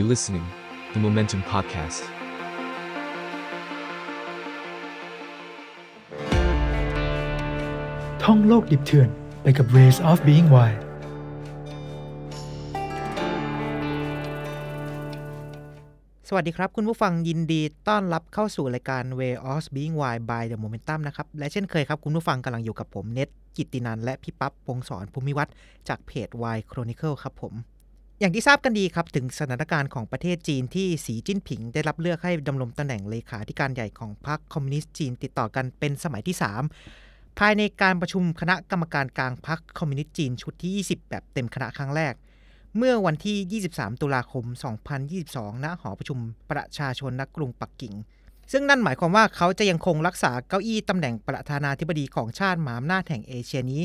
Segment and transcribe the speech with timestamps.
[0.00, 0.46] You listening,
[0.92, 2.02] the Momentum Podcast.
[8.22, 9.08] ท่องโลกดิบเถื่อน
[9.42, 10.80] ไปกับ Ways of Being Wild
[16.28, 25.54] สวัสดีครับ คุณผู้ฟังยินดีต้อนรับเข้าสู่รายการ Way of Being Wild by The Momentum นะครับ และเช่นเคยครับ คุณผู้ฟังกำลังอยู่กับผมเน็ตกิตตินันและพี่ปั๊บวงศรภูมิวัฒน์
[25.88, 27.54] จากเพจ Y Chronicle ครับผม
[28.18, 36.36] อย่างที่ทราบกันดีครับ ถึงสถานการณ์ของประเทศจีนที่สีจิ้นผิง ได้รับเลือกให้ดำรงตำแหน่งเลขาธิการใหญ่ของพรรคคอมมิวนิสต์จีนติดต่อกันเป็นสมัยที่
[36.86, 42.14] 3 ภายในการประชุมคณะกรรมการกลางพรรคคอมมิวนิสต์จีนชุดที่ 20 แบบเต็มคณะครั้งแรก
[42.76, 44.44] เมื่อวันที่ 23 ตุลาคม
[45.04, 46.18] 2022 ณหอประชุม
[46.50, 47.94] ประชาชนณกรุงปักกิ่ง
[48.52, 53.82] ซึ่งนั่นหมายความว่าเขาจะยังคงรักษาเก้าอี้ตำแหน่งประธานาธิบดีของชาติมหาอำนาจแห่งเอเชียนี้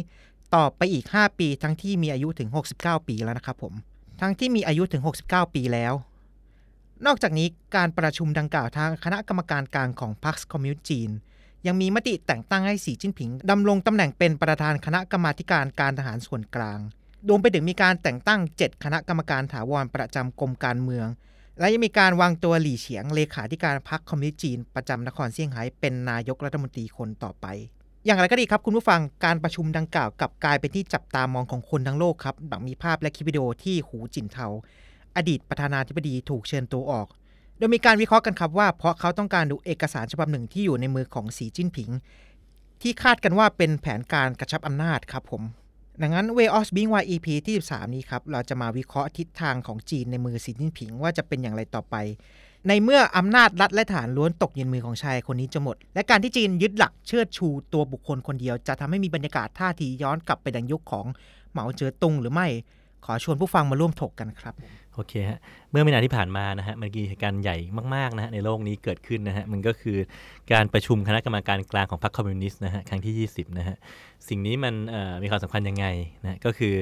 [0.56, 3.76] ต่อไปอีก 5 ปีทั้งที่มีอายุถึง 69 ปีแล้วนะครับผม
[4.22, 5.94] ทั้งที่มีอายุถึง 69 ปีแล้ว
[7.06, 11.10] นอกจากนี้การประชุมดังกล่าวทางคณะกรรมการกลางของพรรคคอมมิวนิสต์จีน
[11.68, 16.80] ยังมีมติแต่งตั้งให้สีจิ้นผิงดำรงตำแหน่งเป็นประธานคณะกรรมาการการทหารส่วนกลาง
[17.28, 21.08] รวมไปถึงมีการแต่งตั้ง 7 คณะกรรมการถาวรประจำกรมการเมือง
[21.60, 27.46] และยังมีการวางตัวหลี่เฉียงเลขาธิการพรรคคอมมิวนิสต์จีน ประจำนครเซี่ยงไฮ้เป็นนายกรัฐมนตรีคนต่อไป
[28.06, 34.48] อย่างไรก็ดีครับคุณผู้ฟังการประชุมดังกล่าวกับกลายเป็นที่จับตามองของคนทั้งโลกครับหลังมีภาพและคลิปวิดีโอที่หูจินเทา
[35.16, 37.08] อดีตประธานาธิบดีถูกเชิญตัวออก
[37.58, 41.90] โดยมีการวิเคราะห์กันครับว่า เพราะเขาต้องการดูเอกสารฉบับหนึ่งที่อยู่ในมือของสีจิ้นผิง
[42.82, 45.42] ที่คาดกันว่าเป็นแผนการกระชับอำนาจครับผม
[46.02, 51.96] ดังนั้น Way of Being Wild EP ที่ 13 นี้ครับเราจะมาวิเคราะห์ทิศทางของจีนในมือสีจิ้นผิงว่าจะเป็นอย่างไรต่อไป
[52.68, 61.06] ในเมื่ออำนาจรัฐและฐานล้วนตกอยู่ในมือของชายคนนี้จะหมด และการที่จีนยึดหลักเชิดชูตัวบุคคลคนเดียว จะทำให้มีบรรยากาศท่าทีย้อนกลับไปดังยุคของ
[61.52, 62.48] เหมาเจ๋อตุงหรือไม่
[63.06, 64.54] ขอชวนผู้ฟังมาร่วมถกกันครับ
[64.94, 65.40] โอเคฮะ
[65.72, 67.58] เมื่อไม่นานที่ผ่านมานะฮะมันมีเหตุการณ์ใหญ่
[67.96, 69.98] มากๆนะฮะในโลกนี้เกิดขึ้นนะฮะ มันก็คือ
[70.52, 73.76] การประชุมคณะกรรมการกลางของพรรคคอมมิวนิสต์นะฮะครั้งที่ 20 นะฮะ
[74.30, 74.74] สิ่งนี้มัน
[75.24, 75.86] มีความสำคัญยังไง
[76.24, 76.74] นะก็คือ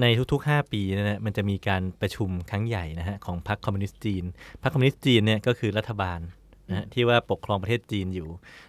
[0.00, 4.24] ในทุกๆ 5 ปีนะฮะมันจะมีการประชุมครั้งใหญ่นะฮะของพรรคคอมมิวนิสต์จีน
[4.62, 6.20] พรรคคอมมิวนิสต์จีนเนี่ยก็คือรัฐบาล
[6.68, 8.28] นะฮะที่ว่าปกครองประเทศจีนอยู่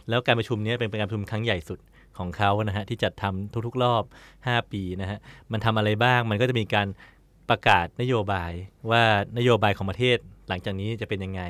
[0.10, 1.80] แล้วการประชุมเนี้เป็นการประชุมครั้งใหญ่สุด
[2.18, 4.04] ของเขานะฮะที่จัดทำทุกๆ รอบ
[4.38, 5.18] 5 ปีนะฮะ
[5.52, 6.88] มันทำอะไรบ้างมันก็จะมีการ
[7.50, 8.52] ประกาศนโยบาย
[8.92, 9.04] ว่า
[9.38, 10.18] นโยบายของประเทศ
[10.50, 11.42] หลังจากนี้จะเป็นยังไง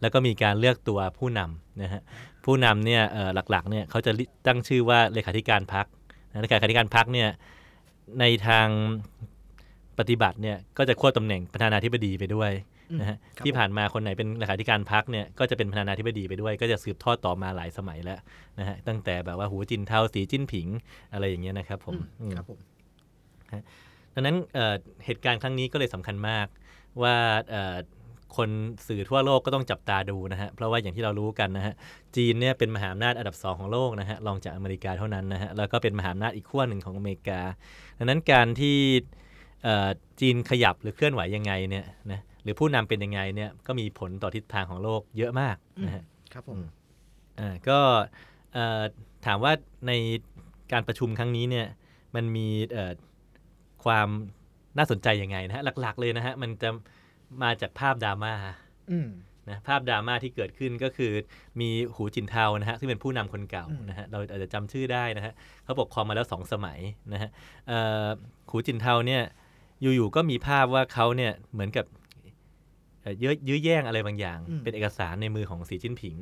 [0.00, 2.00] แล้วก็มีการเลือกตัวผู้นำนะฮะ
[2.44, 4.12] ผู้นำเนี่ยเอ่อหลักๆเนี่ยเขาจะ
[4.46, 5.86] ตั้งชื่อว่าเลขาธิการพรรค
[6.30, 7.28] นะเลขาธิการพรรคเนี่ย
[8.20, 8.68] ในทาง
[9.98, 12.52] ปฏิบัติเนี่ยก็จะควบตำแหน่งประธานาธิบดีไปด้วย
[13.00, 18.18] นะฮะครับที่ผ่านมาคนไหนเป็นเลขาธิการพรรคเนี่ยก็จะเป็นประธานาธิบดีไปด้วย ก็จะสืบทอดต่อมาหลายสมัยแล้ว
[18.58, 20.68] นะฮะตั้งแต่แบบว่าหูจินเทาสีจิ้นผิง
[21.12, 22.58] อะไรอย่างเงี้ยนะครับผมอืมครับผม
[24.14, 24.74] ดังนั้นเอ่อ
[25.04, 26.46] เหตุการณ์ครั้งนี้ก็เลยสำคัญมาก
[27.02, 27.16] ว่า
[27.50, 27.76] เอ่อ
[28.36, 28.50] คน
[28.86, 31.74] สื่อทั่วโลกก็ต้องจับตาดูนะฮะ เพราะว่าอย่างที่เรารู้กันนะฮะ
[32.16, 37.40] จีนเนี่ยเป็นมหาอำนาจอันดับสองของโลกนะฮะ รองจากอเมริกาเท่านั้นนะฮะ แล้วก็เป็นมหาอำนาจอีกขั้วหนึ่งของอเมริกา
[37.98, 38.76] ดังนั้นการที่
[39.64, 39.88] เอ่อ
[40.20, 45.56] จีนขยับหรือเคลื่อนไหวยังไงเนี่ยนะหรือผู้นำเป็นยังไงเนี่ยก็มีผลต่อทิศทางของโลกเยอะมาก
[45.86, 46.60] นะฮะครับผม
[47.40, 47.78] อ่าก็
[48.52, 48.82] เอ่อ
[49.26, 49.52] ถามว่า
[49.86, 49.92] ใน
[50.72, 51.66] การประชุมครั้งนี้เนี่ย
[52.14, 52.92] มันมีเอ่อ
[53.84, 54.08] ความ
[54.78, 56.70] น่าสนใจยังไงนะฮะหลักๆเลยนะฮะมันจะ
[57.42, 58.32] มาจากภาพดราม่า
[58.92, 59.08] อืม
[59.50, 61.12] นะภาพดราม่าที่เกิดขึ้นก็คือ
[61.60, 65.32] มีหูจินเทานะฮะซึ่งเป็นผู้นำคนเก่าอืมนะฮะเราอาจจะจำชื่อได้นะฮะ
[65.64, 66.78] เขาปกครองมาแล้วสองสมัย
[67.12, 67.30] นะฮะ
[67.68, 68.06] เอ่อ
[68.50, 69.22] หูจินเทาเนี่ย
[69.82, 71.86] อยู่ๆก็มีภาพว่าเขาเนี่ยเหมือนกับ
[73.02, 76.16] เอ่อยื้อยื้อแย่งอะไรบางอย่าง เป็นเอกสารในมือของสีจิ้นผิง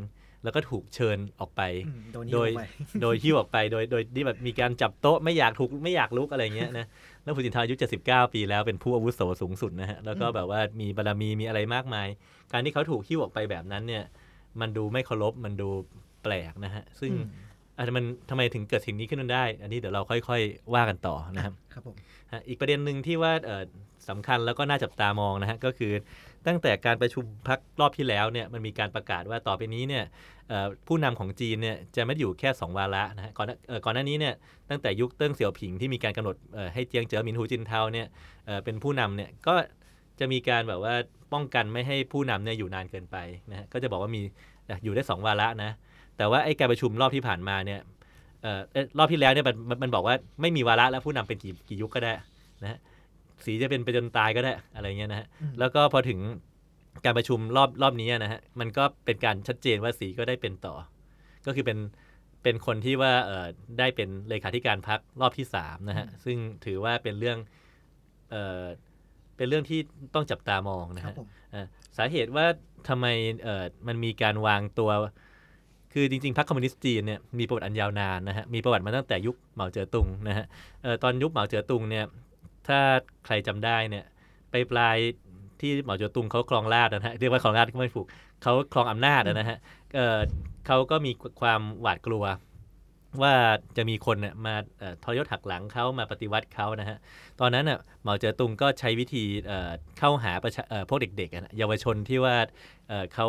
[0.44, 2.62] แล้วก็ถูกเชิญออกไปอืมโดนโดยหิ้วไป
[3.03, 6.87] โดยที่ออกไปโดยโดยที่แบบมีการจับโต๊ะไม่อยากถูกไม่อยากลุกอะไรเงี้ยนะ
[7.26, 12.09] แล้วผู้จินทาอายุ79ปีแล้วเป็นผู้อาวุโสสูงสุดนะฮะแล้วก็แบบว่ามีบารมีมีอะไรมากมาย
[12.53, 14.04] การที่เขาถูกหิ้วออกไปแบบนั้นเนี่ย
[14.60, 15.69] มันดูไม่เคารพมันดู
[16.22, 17.26] แปลกนะฮะซึ่งอืม
[17.76, 21.97] อาจจะมันทำไมถึงเกิดสิ่งนี้ขึ้นได้ อันนี้เดี๋ยวเราค่อยๆ ว่ากันต่อนะครับครับผม
[22.32, 23.62] ฮะอีกประเด็นหนึ่งที่ว่าเอ่อ
[24.08, 25.93] สำคัญแล้วก็น่าจับตามองนะฮะก็คือ
[26.46, 30.04] ตั้งแต่การประชุมพักรอบที่แล้วเนี่ยมันมีการประกาศว่าต่อไปนี้เนี่ย
[30.87, 33.46] ผู้นำของจีนเนี่ยจะไม่อยู่แค่ 2 วาระนะฮะก่อน
[33.84, 34.34] ก่อนหน้านี้เนี่ย
[34.70, 36.37] ตั้งแต่ยุคเติ้งเสี่ยวผิงที่มีการกำหนด
[36.75, 38.06] ให้เจียงเจ๋อหมินหูจินเทาเนี่ย
[38.46, 39.54] เเป็นผู้นำเนี่ยก็
[40.19, 40.94] จะมีการแบบว่า
[41.32, 43.16] ป้องกันไม่ให้ผู้นำเนี่ยอยู่นานเกินไป
[43.50, 44.22] นะฮะก็จะบอกว่ามี
[44.84, 45.70] อยู่ได้ 2 วาระนะ
[46.16, 47.81] แต่ว่าไอ้การประชุมรอบที่ผ่านมาเนี่ย
[48.44, 48.60] ออ
[48.99, 52.12] รอบที่แล้วเนี่ยมันมันบอกว่าไม่มีวาระแล้วผู้นำเป็นกี่กี่ยุคก็ได้
[52.64, 52.78] นะ
[53.44, 56.21] สีจะเป็นไปจนตายก็ได้อะไรเงี้ยนะฮะอืมแล้วก็พอถึง
[57.05, 60.75] การประชุมรอบรอบนี้นะฮะมันก็เป็นการชัดเจนว่าสีก็ได้เป็นต่อ
[61.47, 61.79] ก็คือเป็น
[62.43, 63.47] เป็นคนที่ว่าเอ่อ
[63.79, 67.38] ได้เป็นเลขาธิการพักรอบที่สามนะฮะซึ่งถือว่าเป็นเรื่อง
[68.31, 68.65] เอ่อ
[69.37, 69.81] เป็นเรื่องที่
[70.15, 71.67] ต้องจับตามองนะครัฮะบผมเอ่อ
[71.99, 72.47] สาเหตุว่า
[72.88, 73.06] ทำไม
[73.43, 74.91] เอ่อมันมีการวางตัว
[75.93, 80.44] คือจริงๆพรรคคอมมิวนิสต์จีนเนี่ยมีประวัติอันยาวนานนะฮะมีประวัติมาตั้งแต่ยุคเหมาเจ๋อตุงนะฮะ
[80.83, 82.05] เอ่อตอนยุคเหมาเจ๋อตุงเนี่ย
[82.68, 82.78] ถ้า
[83.26, 84.04] ใครจำได้เนี่ย
[84.50, 84.96] ไปปลาย
[85.60, 88.06] ที่หมาเจ๋อตุงเขาครองราชนะฮะเรียกว่าครองราชก็ไม่ถูก
[88.42, 89.58] เขาครองอำนาจนะฮะ
[89.94, 92.24] เเขาก็มีความหวาดกลัว
[93.22, 93.34] ว่า
[93.76, 96.98] จะมีคนเนี่ยมาเอ่อทรยศหักหลังเขามาปฏิวัติเขานะฮะ
[97.40, 99.24] ตอนนั้นน่ะหมาเจ๋อตุงก็ใช้วิธี
[99.98, 100.52] เข้าหาประ
[100.88, 102.36] พวกเด็กๆเยาวชนที่ว่า
[103.14, 103.26] เขา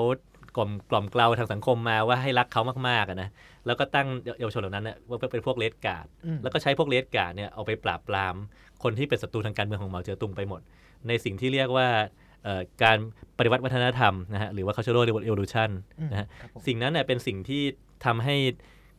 [0.58, 3.30] กล่อมกล่อมเกลาทางสังคมมาว่าให้รักเขามากๆอะนะ
[3.66, 4.08] แล้วก็ตั้ง
[4.40, 8.36] เยาวชนเหล่านั้นน่ะว่าเป็นพวกเลดการ์ดอืมแล้วก็ใช้พวกเลดการ์ดเนี่ยเอาไปปราบปราม
[8.84, 10.62] คนที่เป็นศัตรูทางการเมืองของเหมาเจ๋อตุงไปหมด
[11.08, 11.88] ในสิ่งที่เรียกว่า
[12.44, 12.98] เอ่อการ
[13.38, 15.70] ปฏิวัติวัฒนธรรมนะฮะหรือว่า cultural revolution
[16.00, 17.64] อืมนะฮะครับผมสิ่งนั้นเน่ยเป็นสิ่งที่
[18.06, 18.36] ทำให้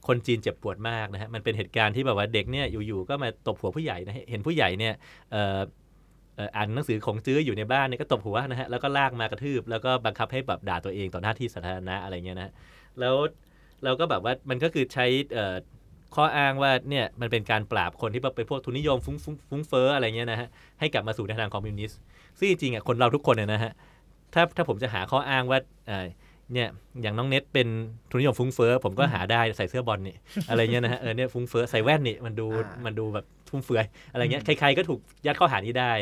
[0.06, 4.94] คนจีนเจ็บปวดมากนะฮะมันเป็นเหตุการณ์ที่แบบว่าเด็กเนี่ยอยู่ๆก็มาตบหัวผู้ใหญ่นะฮะเห็นผู้ใหญ่เนี่ย
[5.30, 12.52] เอ่านหนังสือของจื้ออยู่ในบ้านเนี่ยก็ตบหัวนะฮะแล้วก็ลากมากระทืบ แล้วก็บังคับให้แบบด่าตัวเองต่อหน้าที่สาธารณะอะไรเงี้ยนะฮะ
[13.00, 13.16] แล้ว
[13.84, 15.06] เราก็แบบว่ามันก็คือใช้
[16.14, 20.48] ข้ออ้างว่าเนี่ยมันเป็นการปราบคนที่แบบเป็นพวกทุนนิยมฟุ้งฟ้งฟุ้งเฟ้ออะไรเงี้ยนะฮะ
[20.80, 21.98] ให้กลับมาสู่ในทางคอมมิวนิสต์
[22.38, 23.72] ซึ่งจริงๆอะคนเราทุกคนเนี่ยนะฮะ
[24.34, 25.58] ถ้าถ้าผมจะหาข้ออ้างว่า
[26.50, 26.68] เอ่อเนี่ย
[27.02, 27.68] อย่างน้องเน็ตเป็น
[28.10, 30.16] ทุนนิยมฟุ้งเฟ้อผมก็หาได้ใส่เสื้อบอลนี่
[30.50, 35.92] อะไรเงี้ยนะฮะเออเนี่ยฟุ้งเฟ้อใส่แว่นนี่มันดูอ่ามัมันดูแบบฟุ่มเฟือยอะไรเงี้ยใครๆก็ถูกยัดข้อหานี้ได้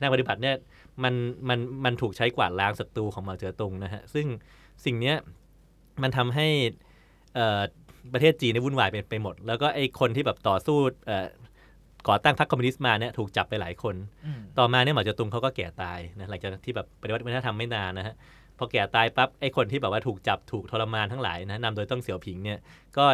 [0.00, 0.56] ทางปฏิบัติเนี่ย
[1.04, 1.14] มัน
[1.48, 4.26] มันมันถูกใช้กวาดล้างศัตรูของเหมาเจ๋อตุงนะฮะซึ่ง
[4.84, 5.16] สิ่งเนี้ย
[6.02, 6.46] มันทำให้
[7.34, 7.60] เอ่อ
[8.12, 11.26] ประเทศจีนเนี่ยวุ่นวายไปไปหมด แล้วก็ไอ้คนที่แบบต่อสู้เอ่อ
[12.08, 13.94] ก่อตั้งพรรคคอมมิวนิสต์มาเนี่ยถูกจับไปหลายคน
[14.26, 18.14] อืมต่อมาเนี่ยเหมาเจ๋อตุงเขาก็แก่ตายนะหลังจากที่แบบปฏิวัติวัฒนธรรมไม่นานนะฮะ
[18.58, 22.58] พอแก่ตายปั๊บไอ้คนที่แบบว่าถูกจับถูกทรมานทั้งหลายนะนำโดยต้องเสี่ยวผิงเนี่ย
[22.96, 23.04] ก็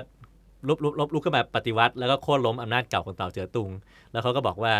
[0.69, 3.71] ลุกลุกลุกลุกขึ้นมาปฏิวัติ แล้วก็โค่นล้มอำนาจเก่าของเต่าเจ๋อตุง
[4.13, 4.73] แล้วเขาก็บอกว่า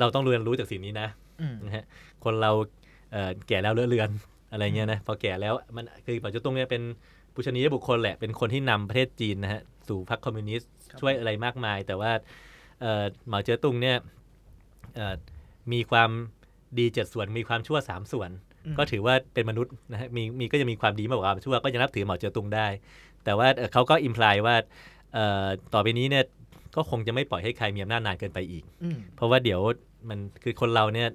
[0.00, 1.08] เราต้องเรียนรู้จากสิ่งนี้นะ
[1.40, 1.84] อืมนะฮะ
[2.24, 2.50] คนเรา
[3.12, 4.10] เอ่อแก่แล้วเลอะเลือน
[4.52, 6.82] อะไรเงี้ยนะพอแก่แล้วมันคือเหมาเจ๋อตุงเนี่ยเป็น
[7.34, 10.70] ผู้ชนียบุคคลแหละเป็นคนที่นำประเทศจีนนะฮะสู่พรรคคอมมิวนิสต์
[11.00, 12.12] ช่วยอะไรมากมาย แต่ว่า
[12.80, 13.96] เอ่อเหมาเจ๋อตุงเนี่ย
[14.96, 15.14] เอ่อ
[15.72, 16.10] มีความ
[16.78, 18.47] ดีเจ็ดส่วนมีความชั่วสามส่วนอืม
[18.78, 22.66] ก็ถือว่าเป็นมนุษย์นะฮะมีมีก็จะมีความดีมากกว่าความชั่วก็จะนับถือเหมาเจ๋อตุงได้
[23.24, 24.54] แต่ว่าเอ่อเขาก็ imply ว่า
[25.14, 26.24] เอ่อต่อไปนี้เนี่ย
[26.76, 29.60] ก็คงจะไม่ปล่อยให้ใครมีอำนาจนานเกินไปอีกอืมเพราะว่าเดี๋ยว
[30.08, 31.08] มันคือคนเราเนี่ย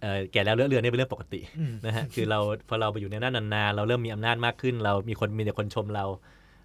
[0.00, 2.38] เอ่อแก่แล้วเลอะเลือนเนี่ยเป็นเรื่องปกติอืมนะฮะคือเรา
[2.68, 6.04] พอเราไปอยู่ในนั้นนานๆเราเริ่มมีอำนาจมากขึ้น เรามีคนมีแต่คนชมเรา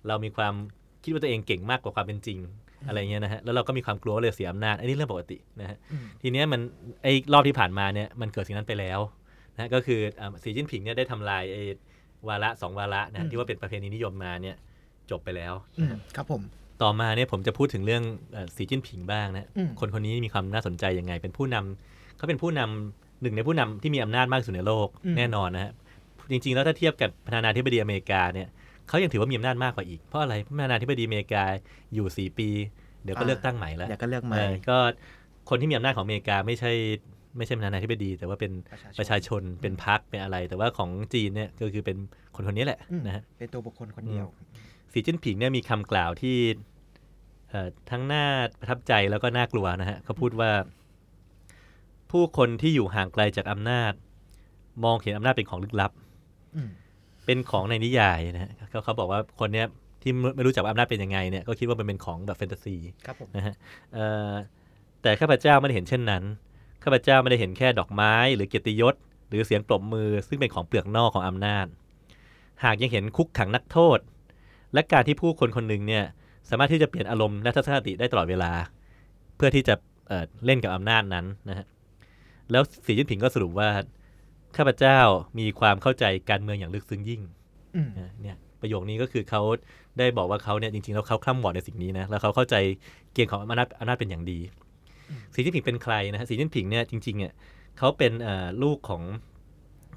[0.07, 0.53] เรามีความ
[1.03, 2.39] คิดว่าตัวเองเก่งมากกว่าความเป็นจริง
[2.87, 6.61] อะไรเงี้ยนะฮะแล้วเราก็มีความกลัวว่าเลยเสียอำนาจอันนี้เรื่องปกตินะฮะอืมทีเนี้ยมัน
[7.03, 8.99] ไอ้รอบที่ผ่านมาเนี่ยมันเกิดสิ่งนั้นไปแล้ว
[9.55, 11.63] นะก็คืออ่าสีจิ้นผิงเนี่ยได้ทำลายไอ้
[12.27, 14.55] วาระสองวาระนะฮะที่ว่าเป็นประเพณีนิยมมาเนี่ย
[15.11, 16.41] จบไปแล้วอืมครับผม
[16.81, 18.03] ต่อมาเนี่ยผมจะพูดถึงเรื่อง
[18.33, 25.71] เอ่อสีจิ้นผิงบ้างนะอืมคนคนนี้มีความน่าสนใจยังไง เป็นผู้นำเขาเป็นผู้นำหนึ่งในผู้นำที่มีอำนาจมากที่สุดในโลกอืมแน่นอนนะฮะ
[26.31, 28.47] จริง ๆ แล้วถ้าเทียบกับประธานาธิบดีอเมริกาเนี่ย
[28.87, 31.43] เขายังถือว่ามีอำนาจมากกว่าอีก เพราะอะไรเพราะประธานาธิบดีอเมริกา
[31.93, 32.49] อยู่สี่ปี
[33.03, 34.77] เดี๋ยวก็เลือกตั้งใหม่แล้วเดี๋ยวก็เลือกใหม่เออก็
[35.49, 36.71] คนที่มีอำนาจของอเมริกาไม่ใช่
[37.37, 38.51] ไม่ใช่ประธานาธิบดี แต่ว่าเป็น
[38.99, 41.97] ประชาชนเป็นพรรคเป็นอะไร แต่ว่าของจีนเนี่ยก็คือเป็น
[42.35, 44.25] คนคนนี้แหละอืมนะฮะเป็นตัวบุคคลคนเดียว
[44.91, 46.37] สีจิ้นผิงเนี่ยมีคำกล่าวที่
[47.49, 48.25] เอ่อทั้งน่า
[48.59, 50.51] ประทับใจแล้วก็น่ากลัวนะฮะเขาพูดว่า
[52.11, 53.93] ผู้คนที่อยู่ห่างไกลจากอำนาจ
[54.83, 55.91] มองเห็นอำนาจเป็นของลึกลับ
[56.55, 56.69] อืม
[57.25, 59.67] เป็นของในนิยายนะฮะเขาเขาบอกว่าคนเนี้ย
[60.01, 63.55] ที่ไม่ไม่รู้จักว่าอำนาจเป็นยังไงเนี่ยก็คิดว่ามันเป็นของแบบแฟนตาซีครับผมนะฮะ
[63.93, 64.31] เอ่อ
[65.01, 66.23] แต่ข้าพเจ้าไม่ได้เห็นเช่นนั้น
[66.83, 68.95] ข้าพเจ้าไม่ได้เห็นแค่ดอกไม้ หรือเกียรติยศ
[69.29, 71.65] หรือเสียงปรบมือซึ่งเป็นของเปลือกนอกของอำนาจ
[72.63, 73.99] หากยังเห็นคุกขังนักโทษ
[74.73, 76.03] และการที่ผู้คนคนหนึ่งเนี่ย
[76.49, 78.51] สามารถที่จะเปลี่ยนอารมณ์และทัศนคติได้ตลอดเวลา
[79.35, 79.75] เพื่อที่จะ
[80.07, 81.65] เอ่อเล่นกับอำนาจนั้นนะฮะ
[82.51, 83.69] แล้วสีจิ้นผิงก็สรุปว่า
[84.57, 84.99] ข้าพเจ้า
[85.39, 87.21] มีความเข้าใจการเมืองอย่างลึกซึ้งยิ่ง
[87.75, 89.41] อืมนะเนี่ยประโยคนี้ก็คือเขา
[89.99, 92.55] ได้บอกว่าเขาเนี่ยจริงๆแล้วเขาคล่ำวอดในสิ่งนี้นะแล้วเขาเข้าใจ
[93.13, 94.39] เกณฑ์ของอำนาจอำนาจเป็นอย่างดี
[95.33, 97.33] สีจิ้นผิงเป็นใครนะฮะสีจิ้นผิงเนี่ยจริงๆเนี่ย
[97.77, 99.03] เขาเป็นเอ่อลูกของ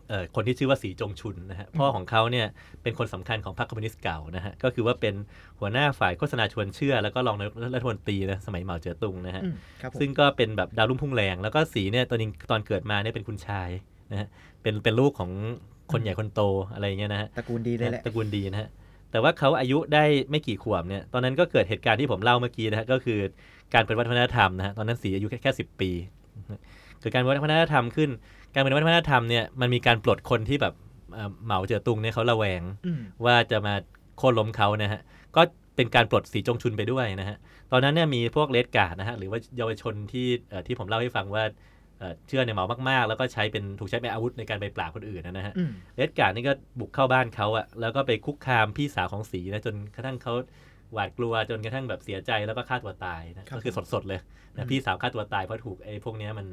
[0.09, 2.47] เอ่อคนที่ชื่อว่าสีจงชุนนะฮะพ่อของเขาเนี่ย
[2.83, 5.15] เป็นคนสำคัญของพรรคคอมมิวนิสต์เก่านะฮะก็คือว่าเป็น
[5.61, 13.71] หัวหน้าฝ่ายโฆษณาชวนเชื่อ แล้วก็รองนายกรัฐมนตรีนะสมัยเหมาเจ๋อตุงนะฮะอืมครับผมซึ่งก็เป็นแบบดาวรุ่งพุ่งแรง แล้วก็สีเนี่ยตอนนี้ตอนเกิดมาเนี่ยเป็นคุณชาย
[14.13, 14.29] นะฮะ
[14.63, 15.31] เป็นเป็นลูกของ
[15.93, 16.41] คนใหญ่คนโต
[16.75, 18.69] อะไรอย่างเงี้ยนะฮะตระกูลดีเลยแหละตระกูลดีนะฮะ
[19.11, 23.19] แต่ว่าเขาอายุได้ไม่กี่ขวบเนี่ยตอนนั้นก็เกิดเหตุการณ์ที่ผมเล่าเมื่อกี้นะฮะก็คือ
[23.75, 25.91] การเป็นวัฒนธรรมนะฮะตอนนั้นสีอายุแค่แค่สิบปี
[26.99, 28.11] เกิดการเป็นวัฒนธรรมขึ้น
[28.53, 30.75] การเป็นวัฒนธรรมเนี่ยมันมีการปลดคนที่แบบ
[31.15, 33.75] เอ่อเหมาเจ๋อตุงเนี่ยเขาระแวงอืมว่าจะมา
[34.19, 35.01] โค่นล้มเขานะฮะ
[35.37, 35.43] ก็
[35.77, 37.37] เป็นการปลดสีจงชุนไปด้วยนะฮะ
[37.73, 41.45] ตอนนั้นเนี่ยมีพวกเลดการ์ดนะฮะหรือว่าเยาวชนที่เอ่อที่ผมเล่าให้ฟังว่า
[41.99, 50.35] เอ่อเชื่อในเหมามากๆ แล้วก็ใช้เป็นถูกใช้เป็นอาวุธในการไปปราบคนอื่นนะฮะอืมเลดการ์ดนี่ก็บุกเข้าบ้านเขาอะแล้วก็ไปคุกคามพี่สาวของสีนะจนกระทั่งเขา
[50.93, 54.21] หวาดกลัวจนกระทั่งแบบเสียใจแล้วก็ฆ่าตัวตายนะครับก็คือสดๆเลย
[54.55, 56.47] อืนะมพี่สาวฆ่าตัวตายเพราะถูกไอ้พวกเนี้ยมัน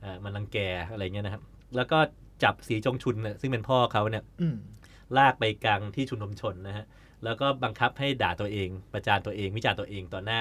[0.00, 0.58] เอ่อมันรังแก
[0.92, 1.42] อะไรเงี้ยนะครับ
[1.76, 1.98] แล้วก็
[2.44, 4.56] จับสีจงชุนเนี่ยซึ่งเป็นพ่อเขาเนี่ยอืม
[5.18, 6.84] ลากไปกลางที่ชุมนุมชนนะฮะ
[7.24, 10.40] แล้วก็บังคับให้ด่าตัวเอง ประจานตัวเอง วิจารณ์ตัวเองต่อหน้า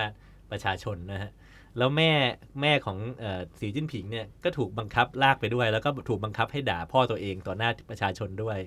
[0.52, 1.32] ประชาชนนะฮะ
[1.78, 2.12] แล้วแม่
[2.62, 8.60] แม่ของเออสีจิ้นผิงเนี่ยก็ถูกบังคับลากไปด้วย แล้วก็ถูกบังคับให้ด่าพ่อตัวเองต่อหน้าประชาชนด้วย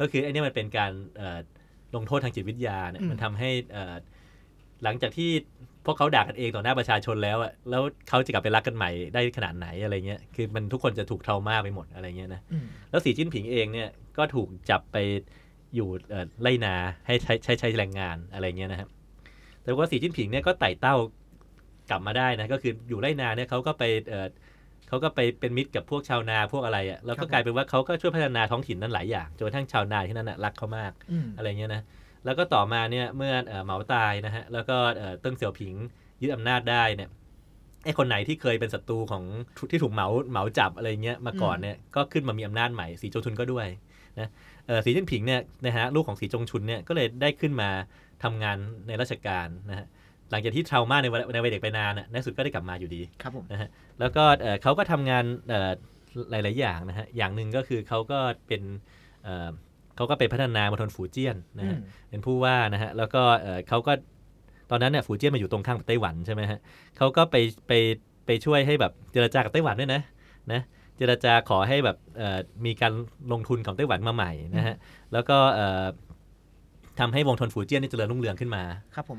[0.00, 1.38] ก็คือไอ้เนี่ยมันเป็นการเอ่อ
[1.96, 3.94] ลงโทษทางจิตวิทยาเนี่ยอืมมันทำให้เอ่อ
[4.84, 5.30] หลังจากที่
[5.86, 13.88] พวกเขาด่ากันเองต่อหน้าประชาชนแล้วอะแล้วเขาจะกลับไปรักกันใหม่ได้ขนาดไหนอะไรเงี้ย คือมันทุกคนจะถูกเทรามาไปหมดอะไรเงี้ยนะอืมแล้วสีจิ้นผิงเองเนี่ย
[14.18, 14.96] ก็ถูกจับไป
[15.74, 16.74] อยู่เอ่อไล่นา
[17.06, 18.88] ให้ใช้ใช้ใช้แรงงานอะไรเงี้ยนะครับ
[19.62, 20.96] แต่ว่าสีจิ้นผิงเนี่ยก็ไต่เต้า
[21.90, 23.84] กลับมาได้นะ ก็คืออยู่ไล่นาเนี่ยเขาก็ไป
[24.94, 31.82] เอ่อเขาก็ไปเป็นมิตรกับพวกชาวนาพวกอะไรอะ่ะแล้วครัก็บผมกลายเป็นว่าเขาก็ช่วยพัฒนาท้องถิ่นนั้นหลายอย่างจนกระทั่งชาวนาที่นั่นนะรักเขามากอืมอะไรเงี้ยนะ
[32.24, 35.74] แล้วก็ต่อมาเนี่ยเมื่อเอ่อเหมาตายนะฮะแล้วก็เอ่อเติ้งเสี่ยวผิง
[36.22, 37.08] ยึดอำนาจได้เนี่ย
[37.84, 39.24] ไอ้คนไหนที่เคยเป็นศัตรูของ
[39.70, 43.66] ที่ถูกเหมาเหมาจับอะไรเงี้ยมาก่อนเนี่ยก็ขึ้นมามีอำนาจใหม่สีโจงชุนก็ด้วย
[44.20, 44.28] นะ
[44.66, 47.68] เอ่อสีจิ้นผิงเนี่ยนะฮะลูกของสีจงชุนเนี่ยก็เลยได้ขึ้นมา
[48.22, 49.86] ทำงานในราชการนะฮะ
[50.30, 53.68] หลังจากที่เทรามาในวัยในวัยเด็กไปนานน่ะในที่สุดก็ได้กลับมาอยู่ดีครับผมนะฮะ
[54.00, 55.70] แล้วก็เอ่อเขาก็ทำงานเอ่อ
[56.30, 58.62] หลาย ๆ อย่างนะฮะอย่างหนึ่งก็คือเขาก็เป็น
[59.24, 59.48] เอ่อ
[59.96, 63.92] เขาก็ไปพัฒนามณฑลฝูเจี้ยนนะฮะอืมเป็นผู้ว่านะฮะแล้วก็เอ่อเขาก็
[64.70, 66.58] ตอนนั้นเนี่ยฝูเจี้ยนมาอยู่ตรงข้ามกับไต้หวันใช่ไหมฮะ
[66.96, 67.36] เขาก็ไป
[67.68, 67.72] ไป
[68.26, 70.02] ไปช่วยให้แบบเจรจากับไต้หวันด้วยนะ
[70.52, 70.60] นะ
[70.96, 72.92] เจรจาขอให้แบบเอ่อมีการ
[73.32, 74.74] ลงทุนของไต้หวันมาใหม่นะฮะ
[75.12, 75.84] แล้วก็เอ่อ
[77.00, 78.62] ทำให้วงทนฝูเจี้ยนนี่เจริญรุ่งเรืองขึ้นมา
[78.94, 79.18] ครับผม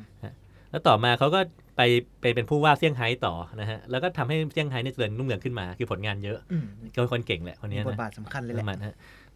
[0.75, 1.39] แล้วต่อมาเขาก็
[1.77, 1.81] ไป
[2.21, 8.95] ไปเป็นผู้ว่าเซี่ยงไฮ้ต่อนะฮะ แล้วก็ทำให้เซี่ยงไฮ้เนี่ยเจริญรุ่งเรืองขึ้นมา คือผลงานเยอะอืมก็เป็นคนเก่งแหละคนมีเนี้ยบทนะบาทสำคัญเลยแหปละระมาณฮะ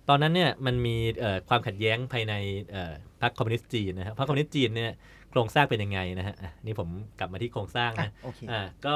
[0.09, 2.33] ตอนนั้นเนี่ยมันมีเอ่อความขัดแย้งภายใน
[2.71, 4.91] เอ่อพรรคคอมมิวนิสต์จีนนะครับพรรคคอมมิวนิสต์จีนเนี่ย
[5.31, 8.95] โครงสร้างเป็นยังไงนะฮะอะนี่ผมกลับมาที่โครงสร้างอะนะโอเคอ่าก็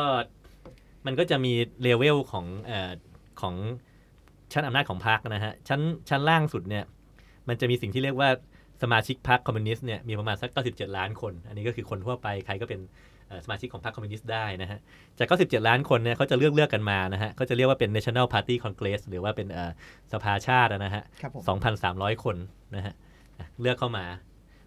[1.05, 2.91] มันก็จะมีเลเวลของเอ่อ
[3.41, 3.55] ของ
[4.53, 6.83] ชั้นอำนาจของพรรคนะฮะชั้นชั้นล่างสุดเนี่ย
[7.47, 8.29] มันจะมีสิ่งที่เรียกว่า
[8.83, 12.79] สมาชิกพรรคคอมมิวนิสต์เนี่ยมีประมาณสัก 97 ล้านคน อันนี้ก็คือคนทั่วไปใครก็เป็น
[13.27, 14.79] เอ่อสมาชิกของพรรคคอมมิวนิสต์ได้นะฮะ
[15.17, 19.71] จาก 97 ล้านคนเนี่ยเขาจะเลือกเลือกกันมานะฮะเขาจะเรียกว่าเป็น National Party Congress หรือว่าเป็นเอ่อ
[20.13, 22.35] สภาชาตินะฮะครับผม2,300 คน
[22.75, 22.93] นะฮะ
[23.39, 24.05] อะเลือกเข้ามา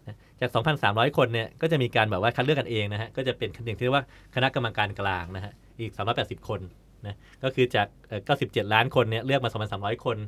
[0.07, 0.51] นะจาก
[0.85, 4.05] 2,300 คนเนี่ยก็จะมีการแบบว่าคัดเลือกกันเองนะฮะ ก็จะเป็นอย่างที่เรียกว่า
[4.35, 6.61] คณะกรรมการกลางนะฮะ อีก 380 คน
[7.07, 10.19] นะ ก็คือจากเอ่อ97 ล้านคนเนี่ยเลือกมา 2,300 คน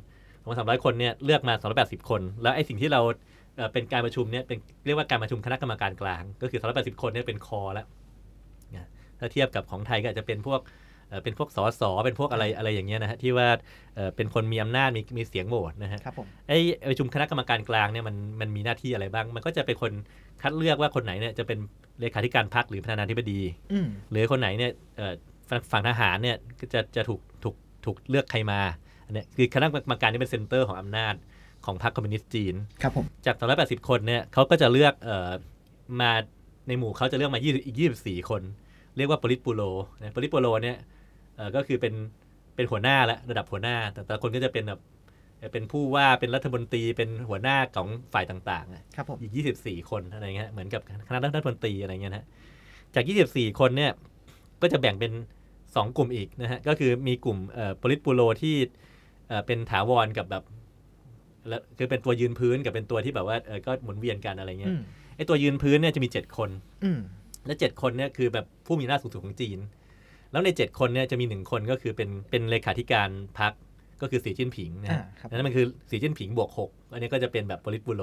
[0.44, 3.00] 2,300 คนเนี่ยเลือกมา 280 คน แล้วไอ้สิ่งที่เรา
[3.58, 7.86] เอ่อเป็นการประชุมเนี่ยเป็นเรียกว่าการประชุมคณะกรรมการกลาง ก็คือ280 คนเนี่ยเป็นคอแล้ว
[8.74, 8.86] นะ
[9.18, 10.60] ถ้าเทียบกับของไทยก็อาจจะเป็นพวก
[11.08, 13.48] เอ่อเป็นพวกสสเป็นพวกอะไรอะไรอย่างเงี้ยนะฮะที่ว่า
[13.94, 16.58] เอ่อเป็นคนมีอำนาจมีมีเสียงโหวตนะฮะครับผมไอ้
[16.90, 19.92] ประชุมคณะกรรมการกลางเนี่ยมันมันมีหน้าที่อะไรบ้าง มันก็จะเป็นคน
[20.42, 21.58] คัดเลือกว่าคนไหนเนี่ยจะเป็น
[22.00, 23.40] เลขาธิการพรรคหรือประธานาธิบดี
[23.72, 25.12] อืมหรือคนไหนเนี่ยเอ่อ
[25.50, 28.60] ฝั่งฝั่งทหารเนี่ยก็จะจะถูกถูกถูกเลือกใครมา
[29.06, 31.14] อันเนี้ยคือคณะกรรมการนี่เป็น center ของอำนาจ
[31.68, 33.36] ของพรรคคอมมิวนิสต์จีนครับผมจาก
[33.82, 35.30] 280 คนเนี่ยเขาก็จะเลือกเอ่อ
[36.00, 36.10] มา
[36.68, 38.42] ในหมู่เขาจะเลือกมา20อีก 24 คน
[38.96, 39.62] เรียกว่าปริตปูโร
[40.00, 40.76] นะปริตปูโรเนี่ย
[41.36, 41.94] เอ่อก็คือเป็น
[42.54, 44.80] เป็นหัวหน้าและระดับหัวหน้า แต่แต่ละคนก็จะเป็นแบบ
[45.52, 52.26] เป็นผู้ว่าเป็นรัฐมนตรีเป็นหัวหน้าของฝ่ายต่างๆอะครับผมอีก 24 คนอะไรเงี้ยเหมือนกับคณะรัฐมนตรีอะไรเงี้ยนะฮะ
[52.94, 53.92] จาก 24 คนเนี่ย
[54.62, 55.12] ก็จะแบ่งเป็น
[55.54, 58.56] 2 กลุ่มอีกนะฮะก็คือมีกลุ่มเอ่อโพลิตบูโรที่
[59.28, 60.44] เอ่อเป็นถาวรกับแบบ
[61.48, 64.80] แล้วคือเป็นตัวยืนพื้นกับเป็นตัวที่แบบว่าเออก็หมุนเวียนกันอะไรเงี้อืยม
[65.16, 66.50] ไอตัวยืนพื้นเนี่ยจะมี7คน
[66.84, 67.00] อืม
[67.46, 69.58] และ7คนเนี่ยคือแบบผู้มีอำนาจสูงสุดของจีน
[70.32, 73.52] แล้วใน7คนเนี่ยจะมี1คนก็คือเป็นเป็นเลขาธิการพรรค
[74.02, 78.02] ก็คือสีจิ้นผิงนะอ่าฮะครับนั่นมันคือสีจิ้นผิงบวก6อันนี้ก็จะเป็นแบบโพลิตบูโร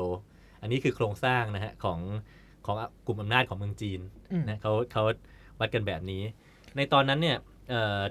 [0.61, 1.99] อันนี้คือโครงสร้างนะฮะของ
[2.65, 2.75] ของ
[3.05, 3.99] กลุ่มอำนาจของเมืองจีน
[4.31, 5.03] อืมนะเขาเขา
[5.59, 6.23] วัดกันแบบนี้
[6.75, 7.37] ในตอนนั้นเนี่ย
[7.69, 8.01] เอ่อ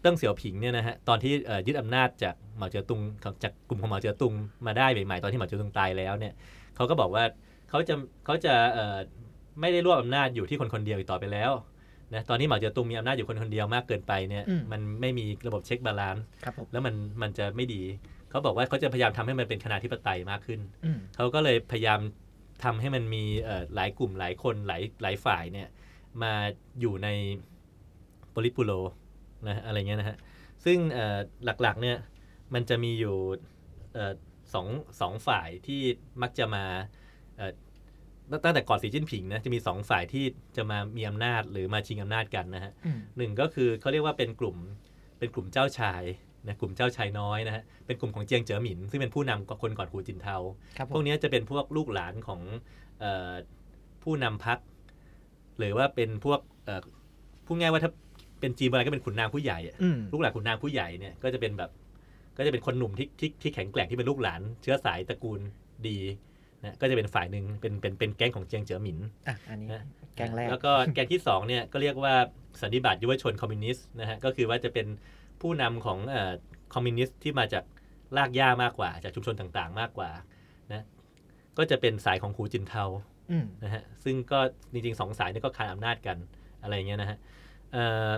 [0.00, 4.34] เติ้งเสี่ยวผิงเนี่ยนะฮะตอนที่เอ่อยึดอำนาจจาก เหมาเจ๋อตุงของจากกลุ่มของเหมาเจ๋อตุง
[4.66, 6.34] มาได้ใหม่ๆตอนที่เหมาเจ๋อตุงตายแล้วเนี่ย
[6.76, 7.24] เขาก็บอกว่า
[7.70, 8.96] เขาจะเขาจะเอ่อ
[9.60, 11.52] ไม่ได้รวบอำนาจอยู่ที่คนคนเดียวอีกต่อไปแล้ว
[12.14, 17.82] นะตอนนี้เหมาเจ๋อตุงมีอำนาจอยู่คนคนเดียวมากเกินไปเนี่ยอืมมันไม่มีระบบ check balance ครับผมแล้วมันมันจะไม่ดี
[18.30, 22.00] เขาบอกว่าเขาจะพยายามทำให้มันเป็นคณะธิปไตยมากขึ้นอืมเขาก็เลยพยายาม
[22.64, 25.68] ทำให้มันมีเอ่อหลายกลุ่มหลายคนหลายหลายฝ่ายเนี่ย
[26.22, 26.32] มา
[26.80, 27.08] อยู่ใน
[28.30, 28.72] โพลิตบูโร
[29.46, 30.16] นะฮะอะไรเงี้ยนะฮะ
[30.64, 31.18] ซึ่งเอ่อ
[31.62, 31.96] หลักๆเนี่ย
[32.54, 33.16] มันจะมีอยู่
[33.94, 34.12] เอ่อ
[34.54, 34.66] สอง
[35.00, 35.80] สองฝ่ายที่
[36.22, 36.64] มักจะมา
[37.36, 37.52] เอ่อ
[38.30, 40.24] ตั้งตั้งแต่ก่อนสีจิ้นผิงนะจะมีสองฝ่ายที่
[40.56, 44.56] จะมามีอำนาจหรือมาชิงอำนาจกันนะฮะอืมหนึ่งก็คือเขาเรียกว่าเป็นกลุ่ม
[45.18, 46.02] เป็นกลุ่มเจ้าชาย
[46.46, 50.36] นะกลุ่มเจ้าชายน้อยนะฮะเป็นกลุ่มของเจียงเจ๋อหมิน ซึ่งเป็นผู้นำคนก่อนหูจินเทา
[50.76, 52.40] ครับผพวมกเนี้ยจะเป็นพวกลูกหลานของ
[53.00, 53.32] เออ
[54.02, 54.58] ผู้นำพัก
[55.58, 56.82] หรือว่าเป็นพวกเอ่อ
[57.46, 57.90] พูดง่ายว่าถ้า
[58.40, 61.70] เป็นจีนโบราณก็เป็นขุนนางผู้ใหญ่อะอืมลูกหลานขุนนางผู้ใหญ่เนี่ยก็จะเป็นแบบ
[62.40, 65.40] ก็จะเป็นคนหนุ่มที่ที่ที่แข็งแกร่งที่เป็นลูกหลาน เชื้อสายตระกูล
[65.88, 65.98] ดี
[66.62, 69.82] นะก็จะเป็นฝ่ายหนึ่งเป็นเป็นเป็นแก๊งของเจียงเจ๋อหมินอะอันนี้นะ
[70.16, 72.14] แกงแรกแล้วก็แก๊งที่สองเนี่ยก็เรียกว่า
[72.60, 74.86] สันนิบาตยุวชนคอมมิวนิสต์นะฮะก็คือว่าจะเป็น
[75.40, 76.32] ผู้นำของเอ่อ
[76.74, 77.64] คอมมิวนิสต์ที่มาจาก
[78.16, 80.10] รากหญ้ามากกว่า จากชุมชนต่างๆ มากกว่า
[80.72, 80.84] นะ
[81.58, 82.84] ก็จะเป็นสายของหูจินเทา
[83.30, 84.38] อืมนะฮะซึ่งก็
[84.72, 86.16] จริงๆสองสายนี่ก็คานอำนาจกัน
[86.62, 87.18] อะไรอย่างเงี้ยนะฮะ
[87.72, 88.10] เอ่อ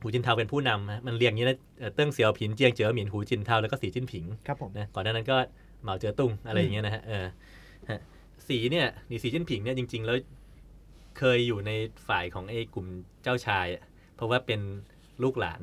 [0.00, 5.36] หูจินเทาเป็นผู้นำฮะมันเรียงอย่างนี้นะเอ่อเติ้งเสี่ยวผินเจียงเจ๋อหมินหูจินเทาแล้วก็สีจิ้นผิงครับผมนะก่อนหน้านั้นก็
[5.82, 7.26] เหมาเจ๋อตุ้งอะไรอย่างเงี้ยนะฮะเออ
[7.90, 8.00] ฮะ
[8.48, 10.16] สีเนี่ยนี่สีจิ้นผิงเนี่ยจริง ๆ แล้ว
[11.18, 11.70] เคยอยู่ใน
[12.08, 12.86] ฝ่ายของไอ้กลุ่ม
[13.22, 13.82] เจ้าชายอะ
[14.16, 14.60] เพราะว่าเป็น
[15.22, 15.60] ลูกหลาน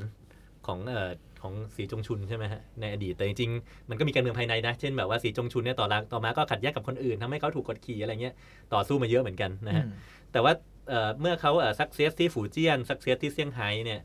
[0.67, 1.09] ของเอ่อ
[1.41, 8.33] ของสีจ้งซวินใช่ไหมฮะในอดีตแต่จริงๆมันก็มีการเมืองภายในนะ เช่นแบบว่าสีจ้งซวินเนี่ยต่อมาต่อมาก็ขัดแย้งกับคนอื่นทำให้เขาถูกกดขี่อะไรเงี้ย
[8.73, 9.91] ต่อสู้มาเยอะเหมือนกันนะฮะอืม
[10.31, 10.53] แต่ว่า
[10.89, 13.99] เอ่อเมื่อเขา success ที่ฝูเจี้ยน success ที่เซี่ยงไฮ้เนี่ย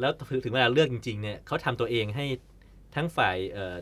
[0.00, 0.12] แล้ว
[0.44, 2.26] ถึงเวลาเลือกจริงๆเนี่ยเขาทำตัวเองให้
[2.96, 3.76] ทั้งฝ่ายเอ่อ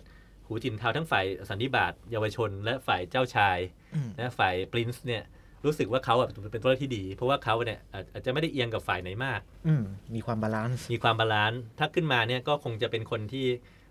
[0.46, 3.58] หูจินเทาทั้งฝ่ายสันนิบาตเยาวชน และฝ่ายเจ้าชาย
[3.94, 5.22] อืมนะฝ่าย prince เนี่ย
[5.64, 9.82] รู้สึกว่าเขาอะเป็นตัวเลือกที่ดี เพราะว่าเขาเนี่ยอาจอาจจะไม่ได้เอียงกับฝ่ายไหนมากอืม
[10.14, 13.46] มีความ balanceมีความ balance ถ้าขึ้นมาเนี่ยก็คงจะเป็นคนที่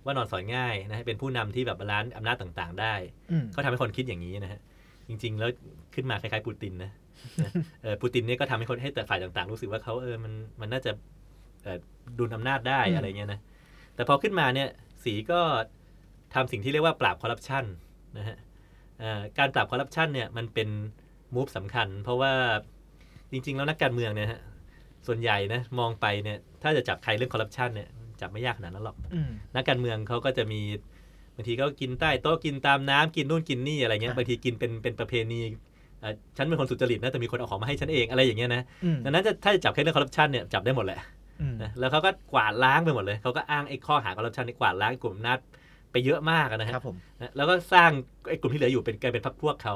[0.05, 2.93] ว่านอนสอนง่ายนะฮะเป็นผู้นำที่แบบ balance อำนาจต่างๆ ได้
[3.31, 4.59] อืมเขาทำให้คนคิดอย่างนี้นะฮะ
[5.07, 5.49] จริง ๆ แล้ว
[5.95, 6.91] ขึ้นมาคล้ายๆปูตินนะ
[7.43, 7.51] นะ
[7.83, 11.20] เออปูตินเนี่ยก็ทำให้คนให้แต่ฝ่ายต่างๆ รู้สึกว่าเขาเออมันมันน่าจะเอ่อ
[12.19, 13.39] ดุลอำนาจได้อืมอะไรเงี้ยนะ
[13.95, 14.69] แต่พอขึ้นมาเนี่ย
[15.03, 15.39] สีก็
[16.33, 17.63] ทำสิ่งที่เรียกว่าปราบคอร์รัปชัน
[18.17, 18.37] นะฮะ
[18.99, 20.69] เอ่อการปราบคอร์รัปชันเนี่ยมันเป็น
[21.35, 22.33] มูฟสำคัญ เพราะว่า
[23.31, 24.39] จริง ๆ แล้วนักการเมืองเนี่ยฮะ
[25.07, 27.87] ส่วนใหญ่นะมองไปเนี่ยถ้าจะจับใครเรื่องคอร์รัปชันเนี่ย
[28.21, 30.61] จับไม่ยากขนาดนั้นหรอกอืมนักการเมืองเขาก็จะมี
[31.35, 35.39] บางทีก็กินใต้โต๊ะกินตามน้ำกินนู่นกินนี่อะไรเงี้ยอะบางทีกินเป็นเป็นประเพณี
[35.99, 41.07] เอ่อฉันเป็นคนสุจริตนะแต่มีคนเอาของมาให้ฉันเองอะไรอย่างเงี้ยนะอืมดังนั้นจะถ้าจะจับแค่เรื่องคอร์รัปชันเนี่ยจับได้หมดแหละอืม
[41.61, 45.39] นะแล้วเขาก็กวาดล้างไปหมดเลย เขาก็อ้างไอ้ข้อหาคอร์รัปชันในกวาดล้างกลุ่มอำนาจ
[45.91, 46.97] ไปเยอะมากนะฮะครับผม
[47.37, 47.89] แล้วก็สร้าง
[48.29, 49.73] ไอ้กลุ่มที่เหลืออยู่เป็นกลายเป็นพรรคพวกเขา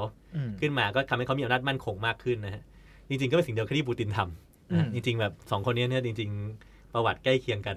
[0.60, 2.62] ขึ้นมาก็ทำให้เขามีอำนาจมั่นคงมากขึ้นนะฮะ
[3.08, 6.30] จริงๆ ก็เป็นสิ่งเดียวที่ปูตินทำนะจริงๆแบบสองคนนี้เนี่ยจริง
[6.62, 7.76] ๆ ประวัติใกล้เคียงกัน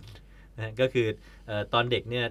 [0.57, 1.07] นะก็คือ
[1.49, 2.25] อตอนเด็กเนี่ย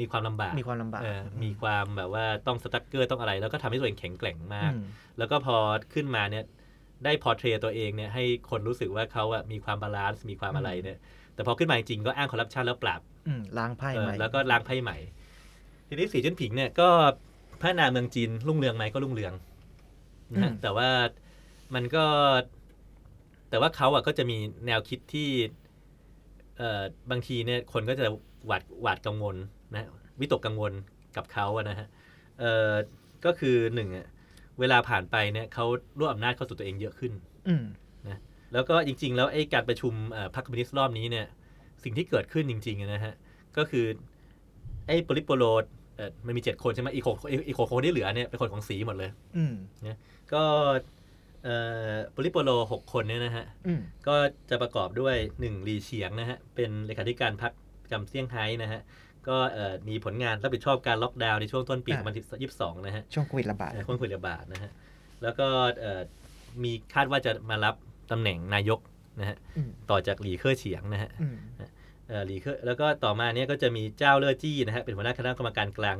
[0.00, 1.02] มีความลำบากมีความลำบาก
[1.44, 4.72] มีความแบบว่าต้อง struggle ต้องอะไร แล้วก็ทำให้ตัวเองแข็งแกร่งมาก
[5.18, 5.56] แล้วก็พอ
[5.94, 6.44] ขึ้นมาเนี่ย
[7.04, 10.98] ได้ portray ตัวเองเนี่ยให้คนรู้สึกว่าเขาอะมีความ balance มีความอะไรเนี่ย
[11.34, 14.98] แต่พอขึ้นมาจริงๆก็อ้างคอร์รัปชันแล้วปราบอืมล้างไพ่เออใหม่แล้วก็ล้างไพ่ใหม่
[15.88, 16.88] ทีนี้สีจิ้นผิงเนี่ยก็
[17.60, 19.32] พัฒนาเมืองจีนรุ่งเรืองไหมก็รุ่งเรือง
[20.32, 20.88] นะฮะแต่ว่า
[21.74, 22.04] มันก็
[23.50, 24.36] แต่ว่าเขาอะก็จะมี
[24.66, 25.28] แนวคิดที่
[26.58, 28.06] เอ่อบางทีเนี่ยคนก็จะ
[28.46, 29.36] หวาดหวาดกังวล
[29.72, 29.88] นะ
[30.20, 30.72] วิตกกังวล
[31.16, 31.86] กับเขาอะนะฮะ
[32.40, 32.72] เอ่อ
[33.24, 34.06] ก็คือหนึ่งอะ
[34.60, 35.66] เวลาผ่านไปเนี่ยเขา
[35.98, 37.12] รวบอำนาจเข้าสู่ตัวเองเยอะขึ้น
[37.48, 37.64] อืม
[38.54, 41.26] แล้วก็จริง ๆ แล้วไอ้การประชุมเอ่อพรรคคอมมิวนิสต์รอบนี้เนี่ย
[41.84, 43.14] สิ่งที่เกิดขึ้นจริง ๆ นะฮะ
[43.56, 43.86] ก็คือ
[44.86, 45.44] ไอ้โปลิโปโล
[45.96, 47.16] เอ่อมันมีเจ็ดคนใช่ไหมอีกหก
[47.48, 49.54] อีกหกคนที่เหลือเนี่ยเป็นคนของสีหมดเลยอืม
[50.32, 50.42] ก็
[51.44, 51.56] เอ่
[51.90, 54.16] อโปลิโปโลหกคนเนี่ยนะฮะอืมก็
[54.50, 58.80] จะประกอบด้วยหนึ่งหลีเฉียงนะฮะเป็นเลขาธิการพรรคประจำเซี่ยงไฮ้นะฮะ
[59.28, 62.14] ก็เอ่อมีผลงานรับผิดชอบการล็อกดาวน์ในช่วงต้นปีอ่า
[62.78, 64.70] 2022 นะฮะ ช่วงโควิดระบาดเอ่อคนคุยระบาดนะฮะ
[65.22, 65.46] แล้วก็
[65.80, 66.00] เอ่อ
[66.64, 67.74] มีคาดว่าจะมารับ
[68.10, 68.80] ตำแหน่งนายก
[69.20, 71.36] นะฮะอืมต่อจากหลี่เค่อเฉียงนะฮะอืม
[72.08, 75.98] เอ่อหลี่เค่อแล้วก็ต่อมาเนี่ยก็จะมีจ้าวเล่อจี้นะฮะ เป็นหัวหน้าคณะกรรมการกลาง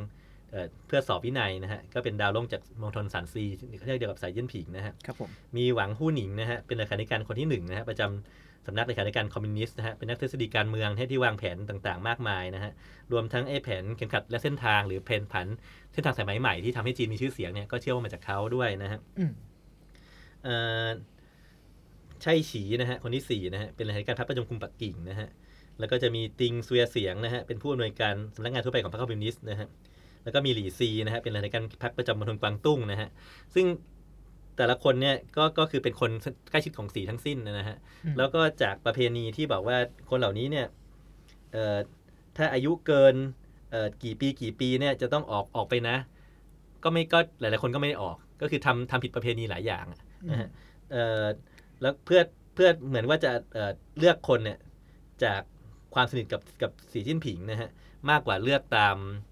[0.53, 3.45] เอ่อเพื่อสอบวินัยนะฮะก็เป็นดาวรุ่งจากมณฑลสานซี
[3.79, 12.73] เขาเรียกเดียวกับสายเยี่ยนผิงนะฮะครับผมมีหวังฮู่หนิงนะฮะเป็นเลขาธิการคนที่หนึ่งนะฮะประจำสำนักเลขาธิการคอมมิวนิสต์นะฮะเป็นนักทฤษฎีการเมืองให้ที่วางแผนต่างๆ มากมายนะฮะ
[13.13, 15.47] รวมทั้งไอ้แผนเข็มขัดและเส้นทางหรือแผนผัน
[15.93, 19.33] เส้นทางสายไหมใหม่ที่ทำให้จีนมีชื่อเสียงเนี่ยก็เชื่อว่ามาจากเขาด้วยนะฮะอืม
[20.45, 20.55] เอ่
[20.87, 20.89] อ
[22.23, 25.29] ใช่ฉีนะฮะคนที่สี่นะฮะเป็นเลขาธิการพรรคประจำกรุงปักกิ่งนะฮะ
[25.79, 29.69] แล้วก็จะมีติงซุยเสียงนะฮะเป็นผู้อำนวยการสำนักงานทั่วไปของพรรคคอมมิวนิสต์นะฮะ
[30.23, 33.09] แล้วก็มีหลี่ซีนะฮะเป็นเลขาธิการพรรคประจำมณฑลกวางตุ้งนะฮะ
[33.55, 33.67] ซึ่ง
[34.57, 36.11] แต่ละคนเนี่ยก็ก็คือเป็นคน
[36.51, 39.77] ใกล้ชิดของสีทั้งสิ้นนะฮะอืมแล้วก็จากประเพณีที่บอกว่า
[40.11, 40.67] คนเหล่านี้เนี่ย
[41.53, 41.79] เอ่อ
[42.37, 43.15] ถ้าอายุเกิน
[43.71, 45.97] เอ่อกี่ปีกี่ปีเนี่ยจะต้องออกออกไปนะ
[46.85, 50.49] ก็ไม่ก็หลายๆคนก็ไม่ได้ออก ก็คือทำทำผิดประเพณีหลายอย่างอะนะฮะ
[50.93, 51.25] เอ่อ
[51.83, 52.21] แล้วเพื่อ
[52.55, 54.59] เพื่อเหมือนว่าจะเอ่อเลือกคนเนี่ย
[55.25, 55.41] จาก
[55.95, 57.69] ความสนิทกับกับสีจิ้นผิงนะฮะ
[58.11, 59.32] มากกว่าเลือกตามเอ่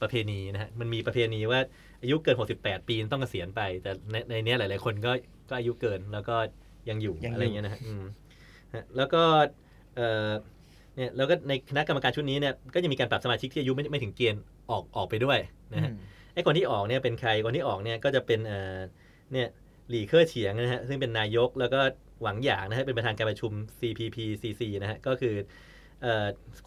[0.00, 1.60] ประเพณีนะฮะมันมีประเพณีว่า
[2.02, 5.12] อายุเกิน 68 ปีต้องเกษียณไป แต่ในในเนี้ยหลาย ๆ คนก็
[5.50, 6.36] ก็อายุเกินแล้วก็
[6.88, 8.04] ยังอยู่ยังอยู่อะไรเงี้ยนะฮะอืม
[8.74, 9.22] ฮะแล้วก็
[9.96, 10.30] เอ่อ
[10.96, 15.38] เนี่ยแล้วก็ในคณะกรรมการชุดนี้เนี่ยก็จะมีการปรับสมาชิกที่อายุไม่ไม่ถึงเกณฑ์ออกออกไปด้วย
[15.74, 15.98] นะฮะอืม
[16.34, 18.78] ไอ้คนที่ออกเนี่ยเป็นใครคนที่ออกเนี่ยก็จะเป็นเอ่อ
[19.32, 19.48] เนี่ย
[19.90, 21.80] หลี่เค่อเฉียงนะฮะซึ่งเป็นนายกแล้วก็
[22.22, 25.46] หวังหยางนะฮะเป็นประธานการประชุม CPPCC นะฮะก็คือเอ่อ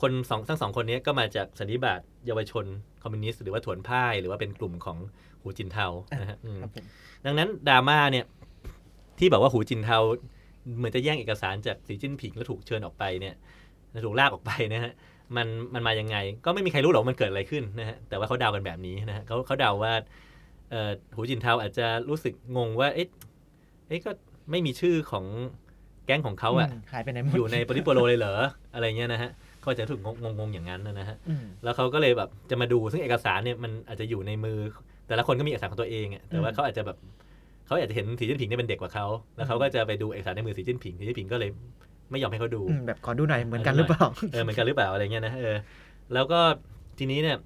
[0.01, 2.65] คนสองทั้งสองคนนี้ก็มาจากสันนิบาตเยาวชน
[3.03, 4.97] คอมมิวนิสต์หรือว่าถวนพ่ายหรือว่าเป็นกลุ่มของ
[5.41, 5.87] หูจินเทา
[6.21, 6.85] นะฮะอืมครับผม
[7.25, 8.25] ดังนั้นดราม่าเนี่ย
[9.19, 9.97] ที่บอกว่าหูจินเทา
[10.77, 13.35] เหมือนจะแย่งเอกสารจากสีจิ้นผิงแล้วถูกเชิญออกไปเนี่ย
[14.05, 14.91] ถูกลากออกไปนะฮะ
[15.35, 19.93] มันมันมายังไง ก็ไม่มีใครรู้หรอกว่ามันเกิดอะไรขึ้นนะฮะแต่ว่าเขาเดากันแบบนี้นะฮะเขาเขาเดาว่า
[20.71, 23.07] เอ่อหูจินเทาอาจจะรู้สึกงงว่าเอ๊ะ
[23.87, 24.11] เอ๊ะก็
[24.51, 25.25] ไม่มีชื่อของ
[26.05, 28.35] แก๊งของเขาอะมหายไปไหนหมดอยู่ในปริโปโลเลยเหรอ
[28.73, 29.31] อะไรเงี้ยนะฮะ
[29.63, 34.57] ก็จะถูกงงงๆอย่างนั้นนะฮะอืมแล้วเขาก็เลยแบบจะมาดูซึ่งเอกสารเนี่ยมันอาจจะอยู่ในมือ
[35.07, 36.97] แต่ละคนก็มีเอกสารของตัวเองอะแต่ว่าอืมเขาอาจจะแบบ
[37.65, 41.49] เขาอาจจะเห็นสีจิ้นผิงเนี่ยเป็นเด็กกว่าเขาแล้วเขาก็จะไปดูเอกสารในมือสีจิ้นผิงสีจิ้นผิงก็เลย
[42.11, 45.55] ไม่ยอมให้เขาดูอืมแบบขอดูหน่อยเหมือนกันหรือเปล่าเออเหมือนกันหรือเปล่าอะไรเงี้ยนะเออ
[46.13, 46.39] แล้วก็
[46.99, 47.37] ทีนี้เนี่ย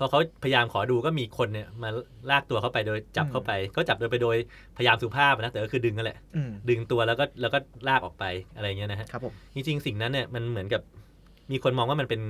[0.00, 1.88] พอเขาพยายามขอดูก็มีคนเนี่ยมา
[2.30, 4.36] ลากตัวเข้าไปโดยจับเข้าไปก็จับโดยไปโดย
[4.76, 7.58] พยายามสุภาพนะแต่ก็คือดึงนั่นแหละอืมดึงตัวแล้วก็แล้วก็
[7.88, 8.24] ลากออกไป
[8.56, 10.82] อะไรเงี้ยนะฮะครับผมจริงๆสิ่งนั้นเนี่ยมันเหมือนกับ
[11.52, 12.20] มีคนมองว่ามันเป็น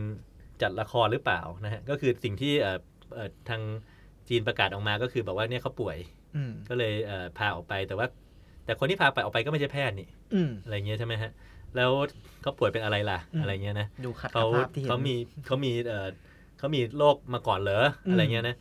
[0.63, 2.79] จัดละครหรือเปล่านะฮะก็คือสิ่งที่เอ่อ
[3.15, 3.61] เอ่อทาง
[4.29, 5.97] จีนประกาศออกมาก็คือบอกว่าเนี่ยเขาป่วย
[6.37, 8.07] อืมก็เลยเอ่อพาออกไปแต่ว่า
[8.65, 11.31] แต่คนที่พาไปออกไปก็ไม่ใช่แพทย์นี่อืมอะไรเงี้ยใช่ไหมฮะ
[11.77, 11.91] แล้ว
[12.43, 15.15] เขาป่วยเป็นอะไรล่ะอืมอะไรเงี้ยนะดูขัดเขากับภาพที่เห็นเขามี
[15.47, 16.09] เขามีเอ่อ
[16.61, 18.57] เขามีโรคมาก่อนเหรออืมอะไรเงี้ยนะ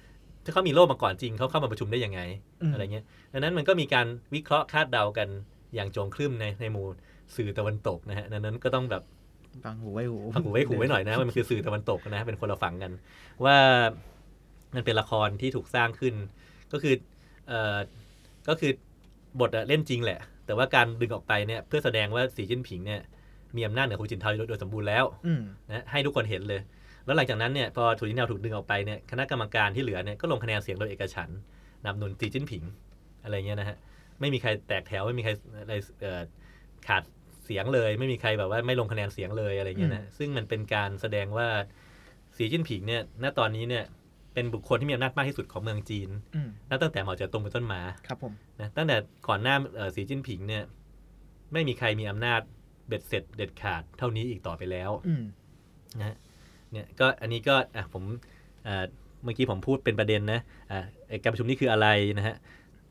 [0.46, 2.22] ถ้าเขามีโรคมาก่อนจริงเขาเข้ามาประชุมได้ยังไง
[2.62, 5.28] อืมอะไรเงี้ยดังนั้นมันก็มีการวิเคราะห์คาดเดากัน
[5.76, 6.86] อย่างโจงครึ่มในในหมู่
[7.36, 9.04] สื่อตะวันตกนะฮะดังนั้นก็ต้องแบบ
[9.66, 12.92] ฟังหูไว้หูฟังหูไว้หูไว้หน่อยนะมันคือสื่อตะวันตกนะเป็นคนละฝั่งกัน
[13.46, 13.58] ว่า
[14.76, 16.16] มันเป็นละครที่ถูกสร้างขึ้น
[16.72, 16.96] ก็คือ
[17.48, 17.78] เอ่อ
[18.48, 18.72] ก็คือ
[19.40, 23.02] บทอะเล่นจริงแหละ แต่ว่าการดึงออกไปเนี่ยเพื่อแสดงว่าสีจิ้นผิงเนี่ย
[23.56, 26.62] มีอำนาจเหนือหูจินเทาโดยโดยสมบูรณ์แล้วอืมนะให้ทุกคนเห็นเลย
[27.06, 31.40] แล้วหลังจากนั้นเนี่ยพอถูกจินเทาถูกดึงออกไปเนี่ยคณะกรรมการที่เหลือเนี่ยก็ลงคะแนนเสียงโดยเอกฉันท์
[31.86, 32.64] นำหนุนสีจิ้นผิง
[33.24, 33.78] อะไรเงี้ยนะฮะ
[34.20, 35.32] ไม่มีใครแตกแถวไม่มีใคร
[35.62, 36.22] อะไรเอ่อ
[36.88, 37.04] ขาด
[37.46, 41.48] เสียงเลย ไม่มีใครแบบว่าไม่ลงคะแนนเสียงเลยอะไรเงี้ยนะซึ่งมันเป็นการแสดงว่า
[42.38, 43.84] สีจิ้นผิงเนี่ยณตอนนี้เนี่ย
[44.34, 50.64] เป็นบุคคลที่มีอำนาจมากที่สุดของเมืองจีนอืมนับตั้งแต่เหมาเจ๋อตงเป็นต้นมาครับผมนะตั้งแต่ก่อนหน้าเอ่อสีจิ้นผิงเนี่ย
[51.54, 52.42] ไม่มีใครมีอำนาจ
[52.88, 55.24] เบ็ดเสร็จเด็ดขาดเท่านี้อีกต่อไปแล้วอืม
[56.00, 56.16] นะฮะ
[56.71, 58.03] เนี่ยก็อันนี้ก็อะผม
[58.67, 58.84] อ่า
[59.23, 60.39] เมื่อกี้ผมพูดเป็นประเด็นนะ
[60.71, 60.79] อ่า
[61.10, 62.36] ไอ้การประชุมนี้คืออะไรนะฮะ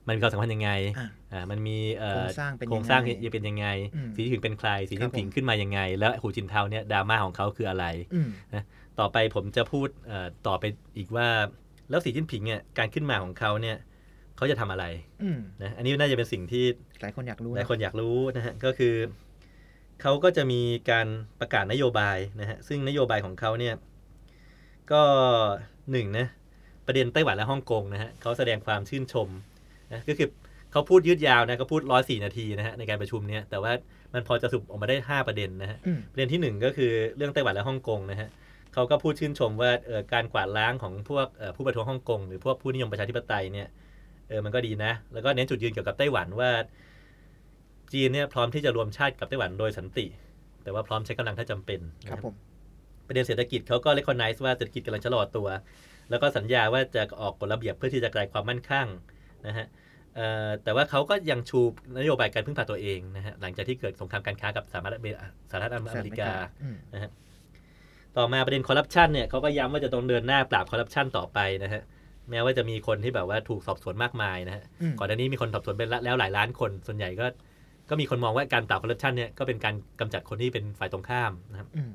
[0.06, 0.94] มันมีความสำคัญยังไงอะ
[1.32, 8.28] อ่ามันมีเอ่อโครงสร้างเป็นยังไงโครงสร้างจะเป็นยังไงอืมสีจิ้นผิงเป็นใคร สีครัจิ้บนผิงผมขึ้นมายังไง แล้วหูจินเทาเนี่ยดราม่าของเขาคืออะไรอืม
[8.98, 10.64] ต่อไปผมจะพูดเอ่อต่อไป
[10.96, 11.28] อีกว่า
[11.90, 13.76] แล้วสีจิ้นผิงเนี่ยการขึ้นมาของเขาเนี่ย
[14.36, 14.84] เขาจะทำอะไร
[15.22, 16.64] อืมนะอันนี้น่าจะเป็นสิ่งที่
[17.02, 18.94] หลายคนอยากรู้หลายนะคนอยากรู้นะฮะก็คือ
[20.02, 21.06] เขาก็จะมีการ
[21.40, 23.74] ประกาศนโยบายนะฮะซึ่งนโยบายของเขาเนี่ย
[24.92, 25.02] ก็
[25.92, 26.26] หนึ่งนะ
[26.86, 29.28] ประเด็นไต้หวันและฮ่องกงนะฮะเขาแสดงความชื่นชม
[29.92, 30.28] นะก็คือ
[30.72, 33.72] เขาพูดยืดยาวนะเขาพูดร้อยสี่นาทีนะฮะในการประชุมเนี่ยแต่ว่า
[34.14, 38.28] มันพอจะสรุปออกมาได้ห้าประเด็นนะฮะอืมประเด็นที่หนึ่งก็คือเรื่องไต้หวันและฮ่องกงนะฮะ
[38.74, 43.68] เขาก็พูดชื่นชมว่าเอ่อการกวาดล้างของพวกเอ่อผู้ประท้วงฮ่องกงหรือพวกผู้นิยมประชาธิปไตยเนี่ย
[44.28, 46.50] เออมันก็ดีนะ แล้วก็เน้นจุดยืนเกี่ยวกับไต้หวันว่า
[47.92, 50.06] จีนเนี่ยพร้อมที่จะรวมชาติกับไต้หวันโดยสันติ
[50.62, 52.34] แต่ว่าพร้อมใช้กำลังถ้าจำเป็นนะคครัรับบผม
[53.06, 55.48] ประเด็นเศรษฐกิจเขาก็ recognize ว่าเศรษฐกิจกำลังชะลอตัว
[56.10, 58.86] แล้วก็สัญญาว่าจะออกกฎระเบียบเพื่อที่จะกลายความมั่นคง
[59.46, 59.66] นะฮะ
[60.16, 61.60] เอ่อแต่ว่าเขาก็ยังชู
[61.98, 66.30] นโยบายการพึ่งพาตัวเองนะฮะหลังจากที่เกิดสงครามการค้ากับสหรัฐอเมริกาสหรัฐอเมริกา
[66.62, 66.76] อืม
[68.16, 71.82] ต่อมาประเด็นคอร์รัปชันเนี่ยเขาก็ย้ำว่าจะต้องเดินหน้าปราบคอร์รัปชันต่อไปนะฮะ
[72.30, 77.26] แม้ว่าจะมีคนที่แบบว่าถูกสอบสวนมากมายนะฮะอืมก่อนหน้านี้มีคนสอบสวนไปแล้วหลายล้านคน ส่วนใหญ่ก็
[77.90, 81.92] ก็มีคนมองว่าการปราบคอร์รัปชันเนี่ยก็เป็นการกำจัดคนที่เป็นฝ่ายตรงข้ามนะครับอืม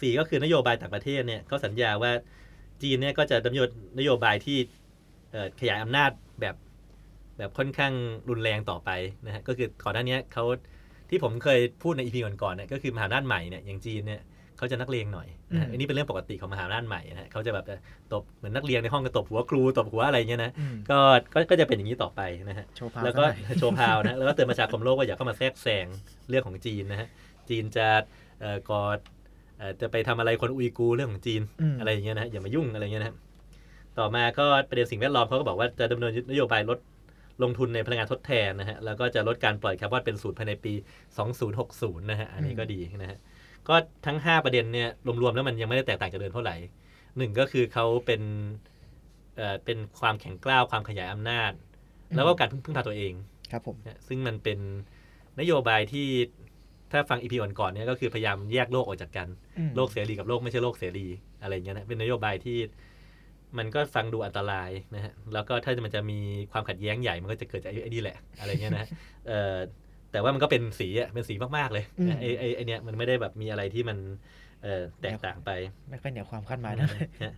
[0.00, 2.12] สี่ก็คือนโยบายต่างประเทศเนี่ยเขาสัญญาว่า
[2.82, 4.58] จีนเนี่ยก็จะดำเนินนโยบายที่
[5.32, 6.10] เอ่อขยายอำนาจ
[6.40, 6.56] แบบ
[7.38, 7.92] แบบค่อนข้าง
[8.28, 8.90] รุนแรงต่อไป
[9.26, 10.44] นะฮะก็คือก่อนหน้านี้เขา
[11.10, 14.20] ที่ผมเคยพูดในอีพีก่อนๆเนี่ยก็คือมหาอำนาจใหม่เนี่ยอย่างจีนเนี่ย
[14.62, 17.64] เขาจะนักเลงหน่อยนะฮะอืมอันนี้เป็นเรื่องปกติของมหาอำนาจใหม่นะฮะเขาจะแบบ
[18.12, 20.98] ตบเหมือนนักเรียนในห้องก็ตบหัวครูตบหัวอะไรเงี้ยนะอืมก็
[21.34, 25.86] ก็ก็จะเป็นอย่างนี้ต่อไปนะฮะโชว์พาวแล้วก็ซะหน่อยโชว์พาวนะแล้วก็เตือนประชาคมโลกว่าอย่าเข้ามาแทรกแซง
[26.28, 27.08] เรื่องของจีนนะฮะ
[27.48, 27.86] จีนจะ
[28.40, 28.98] เอ่อกอด
[29.58, 33.16] เอ่อจะไปทำอะไรคนอุยกูร์เรื่องของจีนอืมอะไรอย่างเงี้ยนะฮะอย่ามายุ่งอะไรเงี้ยนะฮะ
[33.98, 36.78] ต่อมาก็ประเด็นสิ่งแวดล้อมเขาก็บอกว่าจะดำเนินนโยบายลด
[37.42, 40.72] ลงทุนในพลังงานทดแทนนะฮะแล้วก็จะลดการปล่อยคาร์บอนเป็นศูนย์ภายในปี
[41.40, 43.18] 2060 นะฮะอันนี้ก็ดีนะฮะ
[43.68, 43.74] ก็
[44.06, 44.88] ทั้ง 5 ประเด็นเนี่ย
[45.22, 46.56] รวมๆแล้วมันยังไม่ได้แตกต่างจากเดิมเท่าไหร่
[47.16, 48.22] หนึ่งก็คือเขาเป็น
[49.36, 51.52] เอ่อเป็นความแข็งกร้าวความขยายอำนาจ
[52.16, 53.12] แล้วก็การพึ่งพึ่งพาตัวเอง
[53.50, 54.58] ครับผมนะซึ่งมันเป็น
[55.40, 56.08] นโยบายที่
[56.92, 61.06] ถ้าฟังอีพีก่อนๆเนี่ยก็คือพยายามแยกโลกออกจากกันอืมโลกเสรีกับโลกไม่ใช่โลกเสรี
[61.42, 62.58] อะไรอย่างเงี้ยนะเป็นนโยบายที่
[63.58, 66.18] มันก็ฟังดูอันตรายนะฮะแล้วก็ถ้ามันจะมี
[66.52, 68.88] ความขัดแย้งใหญ่มันก็จะเกิดจากไอ้ไอ้นี่แหละ อะไรเงี้ยนะฮะ
[69.26, 69.56] เออ
[70.12, 73.98] แต่ว่ามันก็เป็นสีอะเป็นสีมากๆเลยนะไอ้ไอ้ไอ้เนี้ยมันไม่ได้แบบมีอะไรที่มัน
[74.62, 75.50] เออแตกต่างไป
[75.90, 77.34] ไม่ค่อยเหนือความคาดหมายนะฮะ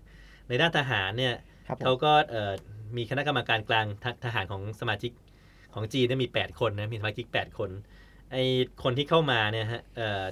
[0.49, 1.35] ในด้านทหารเนี่ย
[1.69, 2.53] ครับผมเขาก็เอ่อ
[2.97, 5.13] มีคณะกรรมการกลางททหารของสมาชิก
[5.75, 7.71] ของจีนเนี่ยมี 8 คนนะมีสมาชิก 8 คน
[8.33, 8.37] ไอ
[8.83, 10.25] คนที่เข้ามาเนี่ยฮะเอ่อ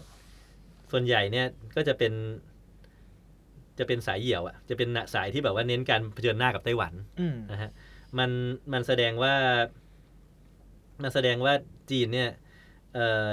[0.93, 2.13] ส่วนใหญ่เนี่ยก็จะเป็น
[3.79, 7.71] จะเป็นสายเหี่ยวอะจะเป็นสายที่แบบว่าเน้นการเผชิญหน้ากับไต้หวันอืมนะฮะ
[8.19, 8.31] มัน
[8.73, 9.35] มันแสดงว่า
[11.03, 11.55] มันแสดงว่า
[11.91, 12.31] จีนเนี่ย
[12.95, 13.29] เอ่อ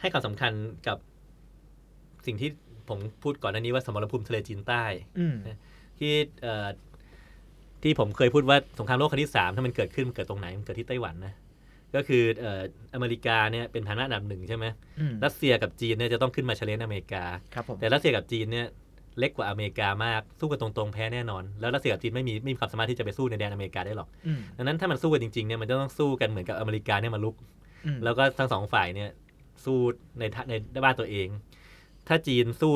[0.00, 0.52] ให้ความสำคัญ
[0.86, 0.98] กับ
[2.26, 2.50] สิ่งที่
[2.88, 4.84] ผมพูดก่อนหน้านี้ว่าสมรภูมิทะเลจีนใต้
[5.18, 5.36] อืม
[5.98, 6.68] ที่เอ่อ
[7.82, 11.34] ที่ผมเคยพูดว่าสงครามโลกครั้งที่สามถ้ามันเกิดขึ้นมันเกิดตรงไหนมันเกิดที่ไต้หวันนะ
[11.94, 12.62] ก็คือเอ่อ
[12.94, 14.66] อเมริกาเนี่ยเป็นฐานะอันดับหนึ่งใช่ไหม
[15.00, 18.66] อืมรัสเซียกับจีนเนี่ยจะต้องขึ้นมาเชลเลนอเมริกาครับผมแต่รัสเซียกับจีนเนี่ย
[19.18, 27.34] เล็กกว่าอเมริกามากสู้กันตรงๆแพ้แน่นอน แล้วรัสเซียกับจีนไม่มีไม่มีความสามารถที่จะไปสู้ในแดนอเมริกาได้หรอกอืมดังนั้นถ้ามันสู้กันจริงๆเนี่ยมันจะต้องสู้กันเหมือนกับอเมริกาเนี่ยมาลุก
[27.86, 29.10] อืมแล้วก็ทั้งสองฝ่ายเนี่ย
[29.64, 29.78] สู้
[30.18, 31.28] ในทะในบ้านตัวเอง
[32.08, 32.72] ถ้าจีนสู้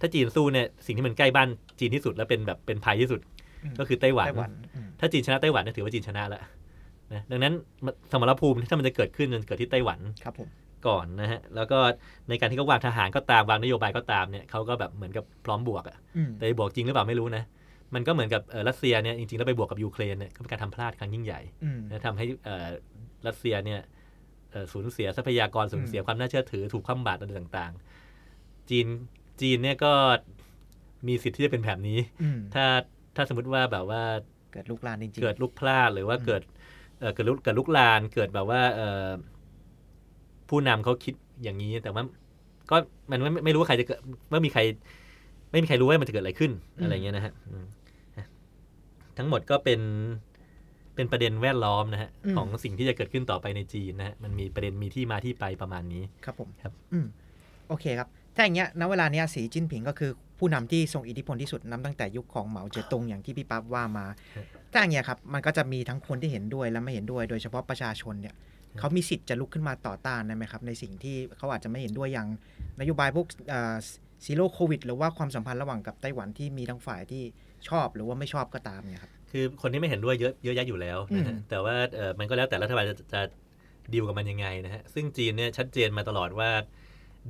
[0.00, 3.20] ถ้าจีนสู้เนี่ยสิ่งที่มันใกล้บ้านจีนที่สุดและเป็นแบบเป็นภัยที่สุด
[3.64, 6.42] อืมก็คือไต้หวันไต้หวันอืมถ้าจีนชนะไต้หวันเนี่ยถือว่าจีนชนะแล้ว
[7.12, 7.52] นะดังนั้น
[8.12, 10.48] สมรภูมิถ้ามันจะเกิดขึ้นมันเกิดที่ไต้หวันครับผม
[10.86, 11.78] ก่อนนะฮะแล้วก็
[12.28, 17.44] ในการที่เขาวางทหารก็ตามวางนโยบายก็ตามเนี่ยเขาก็แบบเหมือนกับพร้อมบวกอะอืมแต่บวกจริงหรือเปล่าไม่รู้นะ
[17.94, 22.68] มันก็เหมือนกับเอ่อรัสเซียเนี่ยจริงๆแล้วไปบวกกับยูเครนเนี่ยก็เป็นการทำพลาดครั้งยิ่งใหญ่อืมนะทำให้เอ่อ
[23.26, 23.80] รัสเซียเนี่ย
[24.52, 28.86] เอ่อสูญเสียทรัพยากรสูญเสียอืมความน่าเชื่อถือถูกคว่ำบาตรอะไรต่างๆ จีน
[29.40, 29.92] จีนเนี่ยก็
[31.08, 32.64] มีสิทธิ์ที่จะเป็นแบบนี้อืมถ้า
[33.16, 34.02] ถ้าสมมติว่าแบบว่า
[34.52, 36.42] เกิดลุกลามจริงๆเกิดลุกพลาดหรือว่าอืมเกิด
[37.00, 39.08] เอ่อเกิดลุกเกิดลุกลานเกิดแบบว่าเอ่อ
[40.48, 42.02] ผู้นำเขาคิดอย่างนี้ แต่ว่า
[42.70, 42.76] ก็
[43.10, 43.98] มันไม่ไม่รู้ว่าใครจะเกิด
[44.32, 44.60] ว่ามีใคร
[45.52, 47.64] ไม่มีใครรู้ว่ามันจะเกิดอะไรขึ้นอะไรเงี้ยนะฮะอืม
[49.18, 49.80] ทั้งหมดก็เป็น
[50.94, 57.06] เป็นประเด็นแวดล้อมนะฮะอืมของสิ่งที่จะเกิดขึ้นต่อไปในจีนนะฮะมันมีประเด็นมีที่มาที่ไปประมาณนี้ครับผมครับอืม
[57.68, 64.06] โอเคครับถ้าอย่างเงี้ยณเวลาเนี้ยสีจิ้นผิงก็คือผู้นำที่ทรงอิทธิพลที่สุดนับตั้งแต่ยุคของเหมาเจ๋อตงอย่างที่พี่ปั๊บว่ามา
[64.72, 68.34] ถ้าอย่างเงี้ยครับมันก็จะมีทั้งคนที่เห็นด้วยและไม่เห็นด้วย โดยเฉพาะประชาชนเนี่ย
[68.78, 72.28] เขามีสิทธิ์จะลุกขึ้นมาต่อต้านได้ไหมครับ ในสิ่งที่เขาอาจจะไม่เห็นด้วยอย่าง
[72.80, 73.26] นโยบายพวก
[74.24, 77.22] Zero Covid หรือว่าความสัมพันธ์ระหว่างกับไต้หวันที่มีทั้งฝ่ายที่
[77.68, 83.20] ชอบหรือว่าไม่ชอบก็ตามเนี่ยครับคือคนที่ไม่เห็นด้วยเยอะเยอะแยะอยู่แล้วนะฮะอืมแต่ว่าเออมันก็แล้วแต่รัฐบาลจะจะ
[83.92, 86.50] ดีลกับมันยังไงนะฮะซึ่งจีนเนี่ยชัดเจนมาตลอดว่า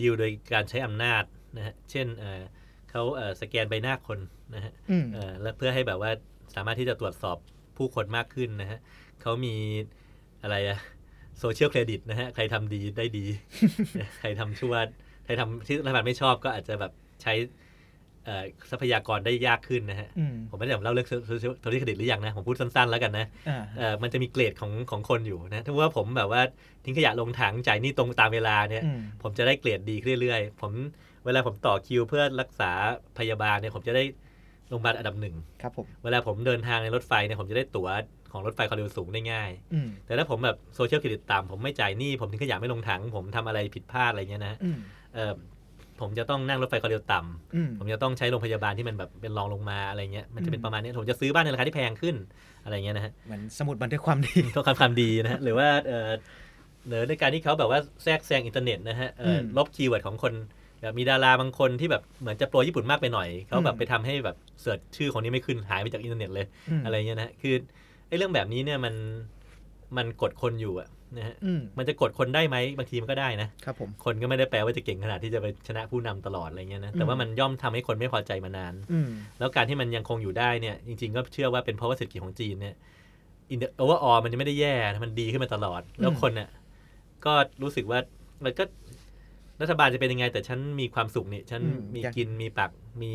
[0.00, 1.24] ดีลโดยการใช้อำนาจ
[1.56, 2.42] นะฮะเช่นเอ่อ
[2.90, 4.18] เขาเอ่อสแกนใบหน้าคน
[4.54, 6.10] นะฮะอืมเอ่อและเพื่อให้แบบว่า
[6.54, 7.36] สามารถที่จะตรวจสอบ
[7.76, 8.78] ผู้คนมากขึ้นนะฮะ
[9.22, 9.54] เขามี
[10.42, 10.78] อะไรอะ
[11.40, 13.24] social credit นะฮะ ใครทำดีได้ดี
[14.20, 14.74] ใครทำชั่ว
[15.24, 17.34] ใครทำที่รัฐบาลไม่ชอบก็อาจจะแบบใช้
[18.24, 26.42] เอ่อทรัพยากรได้ยากขึ้นนะฮะอืมผมไม่ได้เล่าเรื่อง social credit หรือยังนะ ผมพูดสั้นๆแล้วกันนะอ่าเอ่อมันจะมีเกรดของของคนอยู่นะ ถ้าว่าผมแบบว่า
[26.84, 30.72] ทิ้งขยะลงถังจ่ายหนี้ตรงตามเวลาเนี่ยอืมผมจะได้เกรดดีขึ้นเรื่อยๆ ผม
[31.24, 32.70] เวลาผมต่อคิวเพื่อรักษา
[33.18, 34.04] พยาบาลเนี่ยผมจะได้
[34.68, 37.88] โรงพยาบาลอันดับหนึ่งครับผมเวลาผมเดินทางในรถไฟเนี่ยผมจะได้ตั๋ว
[38.32, 44.78] ของรถไฟความเร็วสูงได้ง่ายอืมแต่ถ้าผมแบบ social credit ต่ำผมไม่จ่ายหนี้ผมทิ้งขยะไม่ลงถัง ผมทำอะไรผิดพลาดอะไรเงี้ยนะอืม
[45.14, 45.32] เออ
[46.00, 52.16] ผมจะต้องนั่งรถไฟความเร็วต่ำอืมผมจะต้องใช้โรงพยาบาลที่มันแบบเป็นรองลงมาอะไรเงี้ย มันจะเป็นอืมประมาณนี้ ผมจะซื้อบ้านในราคาที่แพงขึ้น
[52.64, 56.08] อะไรเงี้ยนะฮะเหมือนสมุดบันทึกความดีต้องการความดีนะฮะ หรือว่าเออ
[56.88, 60.32] หรือในการที่เขาแบบว่าแทรกแซงอินเทอร์เน็ตนะฮะเอ่ออมลบ keyword ของคน
[60.82, 66.46] แบบมีดาราบางคนที่แบบเหมือนจะ pro ญี่ปุ่นมากไปหน่อย เขาแบบอืมไปทำให้แบบ search ชื่อคนนี้ไม่ขึ้นหายไปจากอินเทอร์เน็ตเลย
[66.80, 67.54] มอะไรเงี้ยนะฮะคือ
[68.08, 68.94] ไอ้เรื่องแบบนี้เนี่ยมัน
[69.96, 82.74] มันกดคนอยู่อะนะฮะอืมมันจะกดคนได้ไหมบางทีมันก็ได้นะครับผมคนก็ไม่ได้แปลว่าจะเก่งขนาดที่จะไปชนะผู้นำตลอดอะไรเงี้ยนะแต่ว่าอืมมันย่อมทำให้คนไม่พอใจมานานอืมแล้วการที่มันยังคงอยู่ได้เนี่ย จริง ๆ ก็เชื่อว่าเป็นเพราะว่าเศรษฐกิจของจีนเนี่ย
[83.50, 86.48] in the overall มันจะไม่ได้แย่นะมันดีขึ้นมาตลอด แล้วคนเนี่ย
[87.24, 87.98] ก็รู้สึกว่า
[88.44, 88.64] มันก็
[89.60, 92.70] รัฐบาลจะเป็นยังไง แต่ฉันมีความสุขนี่ฉันอืมมีอย่างกินมีปาก
[93.02, 93.12] มี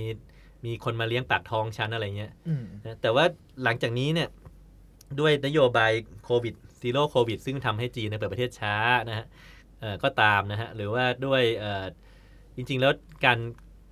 [0.65, 3.25] มีคนมาเลี้ยงปากท้องฉันอะไรเงี้ยอืมนะแต่ว่า
[3.63, 4.27] หลังจากนี้เนี่ย
[5.21, 5.91] ด้วยนโยบาย
[6.25, 8.75] โควิดซีโร่โควิดซึ่งทำให้จีนเนี่ยเปิดประเทศช้า
[9.09, 9.25] นะฮะ
[9.81, 11.85] เอ่อก็ตามนะฮะหรือว่าด้วยเอ่อ
[12.55, 12.91] จริง ๆ แล้ว
[13.25, 13.37] การ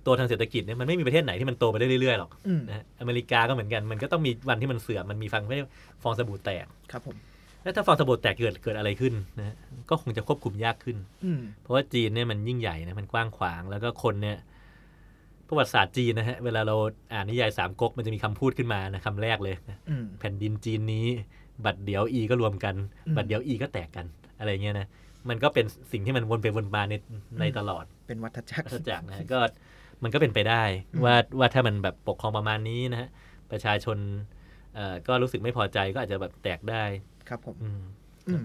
[0.02, 5.58] โตทางเศรษฐกิจเนี่ยมันไม่มีประเทศไหนที่มันโตไปได้เรื่อยๆหรอกอืมนะฮะอเมริกาก็เหมือนกันมันก็ต้องมีวันที่มันเสื่อมมันมีฟังไม่
[6.02, 7.16] ฟองสบู่แตกครับผม
[7.62, 9.56] แล้วถ้าฟองสบู่แตกเกิดเกิดอะไรขึ้นนะฮะ
[9.90, 14.36] ก็คงจะควบคุมยากขึ้นอืมเพราะว่าจีนเนี่ยมันยิ่งใหญ่นะมันกว้างขวางแล้วก็คนเนี่ย
[15.52, 16.76] ประวัติศาสตร์จีนนะฮะ เวลาเรา
[17.12, 21.06] อ่านนิยายสามก๊กมันจะมีคำพูดขึ้นมานะคำแรกเลยนะอืมแผ่นดินจีนนี้
[21.64, 22.74] บัดเดี๋ยวอีก็รวมกัน
[23.06, 24.06] อืมบัดเดี๋ยวอีก็แตกกัน
[24.38, 24.86] อะไรเงี้ยนะ
[25.28, 26.94] มันก็เป็นสิ่งที่มันวนไปวนมาใน
[27.40, 29.38] ในตลอด เป็นวัฏจักรวัฏจักรนะฮะก็
[30.02, 30.62] มันก็เป็นไปได้
[31.04, 33.08] ว่าว่าถ้ามันแบบปกครองประมาณนี้นะฮะ
[33.50, 33.98] ประชาชน
[34.74, 36.84] เอ่อก็รู้สึกไม่พอใจก็อาจจะแบบแตกได้
[37.28, 37.80] ครับผมอืม
[38.28, 38.44] อืม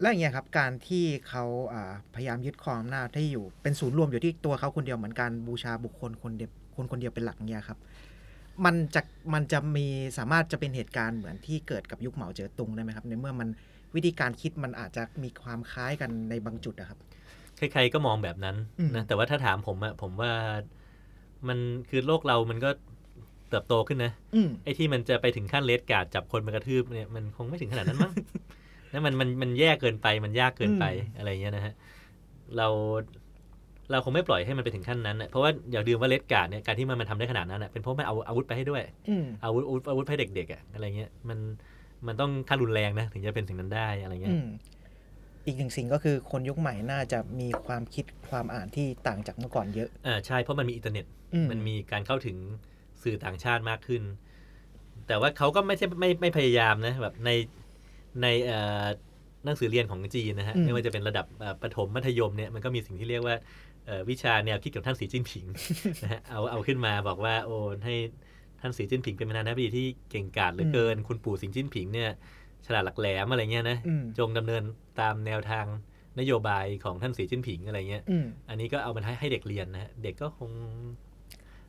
[0.00, 7.78] แล้วอย่างเงี้ยครับการที่เขาอ่าพยายามยึดครองอำนาจที่อยู่เป็นศูนย์รวมอยู่ที่ตัวเขาคนเดียวเหมือนการบูชาบุคคลคนเดียวคนคนเดียวเป็นหลักเนี่ยครับ
[8.64, 9.02] มันจะ
[9.34, 9.86] มันจะมี
[10.18, 13.48] สามารถจะเป็นเหตุการณ์เหมือนที่เกิดกับยุคเหมาเจ๋อตุงได้ไหมครับ ในเมื่อมัน
[13.94, 16.98] วิธีการคิดมันอาจจะมีความคล้ายกันในบางจุดอะครับ
[17.56, 20.32] ใครๆก็มองแบบนั้นอืมนะแต่ว่าถ้าถามผมอะผมว่า
[21.48, 21.58] มัน
[21.88, 22.70] คือโลกเรามันก็
[23.50, 28.12] เติบโตขึ้นนะอืมไอ้ที่มันจะไปถึงขั้นเลสการ์ดจับคนมากระทืบเนี่ยมันคงไม่ถึงขนาดนั้นมั้ง
[28.92, 31.74] นะมันมันมันแย่เกินไปมันยากเกินไปอืมอะไรเงี้ยนะฮะ
[32.56, 32.68] เรา
[33.90, 41.38] เราคงไม่ปล่อยให้มันไปถึงขั้นนั้นนะเพราะว่าอย่าลืมว่าเลสการ์ดเนี่ยการที่มันมันทำได้ขนาดนั้นอะเป็นเพราะมันเอาอาวุธไปให้ด้วยอืมอาวุธอาวุธอาวุธให้เด็กๆอะอะไรเงี้ยมัน
[42.06, 44.46] มันต้องขั้นรุนแรงนะถึงจะเป็นสิ่งนั้นได้อะไรเงี้อืยม
[45.46, 52.36] อีกหนึ่งสิ่งก็คือคนยุคใหม่น่าจะมีความคิดความอ่านที่ต่างจากเมื่อก่อนเยอะอ่าใช่เพราะมันมีอินเทอร์เน็ตอืมันมีการเข้าถึง
[53.02, 54.02] สื่อต่างชาติมากขึ้น
[55.06, 57.30] แต่ว่าเขาก็ไม่ใช่ไม่ไม่พยายามนะแบบใน
[58.22, 58.84] ในเอ่อ
[59.44, 63.36] หนังสือเรียนของจีนนะฮะอืมไม่ว่าจะเป็นระดับเอ่อประถมมัธยมเนี่ยมันก็มีสิ่งที่เรียกว่า
[63.86, 65.44] เอ่อวิชาแนวคิดของท่านสีจิ้นผิง
[66.02, 67.94] นะฮะเอาเอาขึ้นมาบอกว่าโอ้ให้
[68.60, 72.10] ท่านสีจิ้นผิงเป็นประธานาธิบดีที่เก่งกาจเหลือเกิน คุณปู่สิงจิ้นผิงเนี่ย
[72.66, 74.62] ฉลาดหลักแหลมอะไรเงี้ยนะอืมจงดำเนิน
[75.00, 75.66] ตามแนวทาง
[76.20, 80.50] นโยบายของท่านสีจิ้นผิงอะไรเงี้ยอืมอันนี้ก็เอามาให้ให้เด็กเรียนนะฮะเด็กก็คง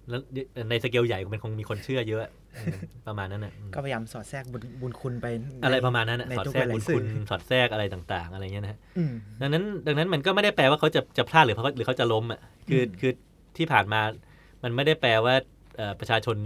[0.10, 0.22] แล้ว
[0.70, 2.24] ในสเกลใหญ่มันคงมีคนเชื่อเยอะ
[2.56, 2.76] อืม
[3.08, 13.12] ประมาณนั้นนะอืมก็พยายามสอดแทรกบุญบุญคุณไปในอะไรประมาณนั้นนะในสอดทุกแทรกหลาบุยญๆสื่คุอณสอดแทรกอะไรต่าง ๆ อะไรเงี้ยนะฮะอืมดังนั้นดังนั้นมันก็ไม่ได้แปลว่าเขาจะจะพลาดหรือเขาหรือเขาจะล้มอะคืออืมคือ
[13.58, 14.02] ที่ผ่านมา
[14.64, 15.36] มันไม่ได้แปลว่า
[15.78, 16.38] เอ่อประชาชน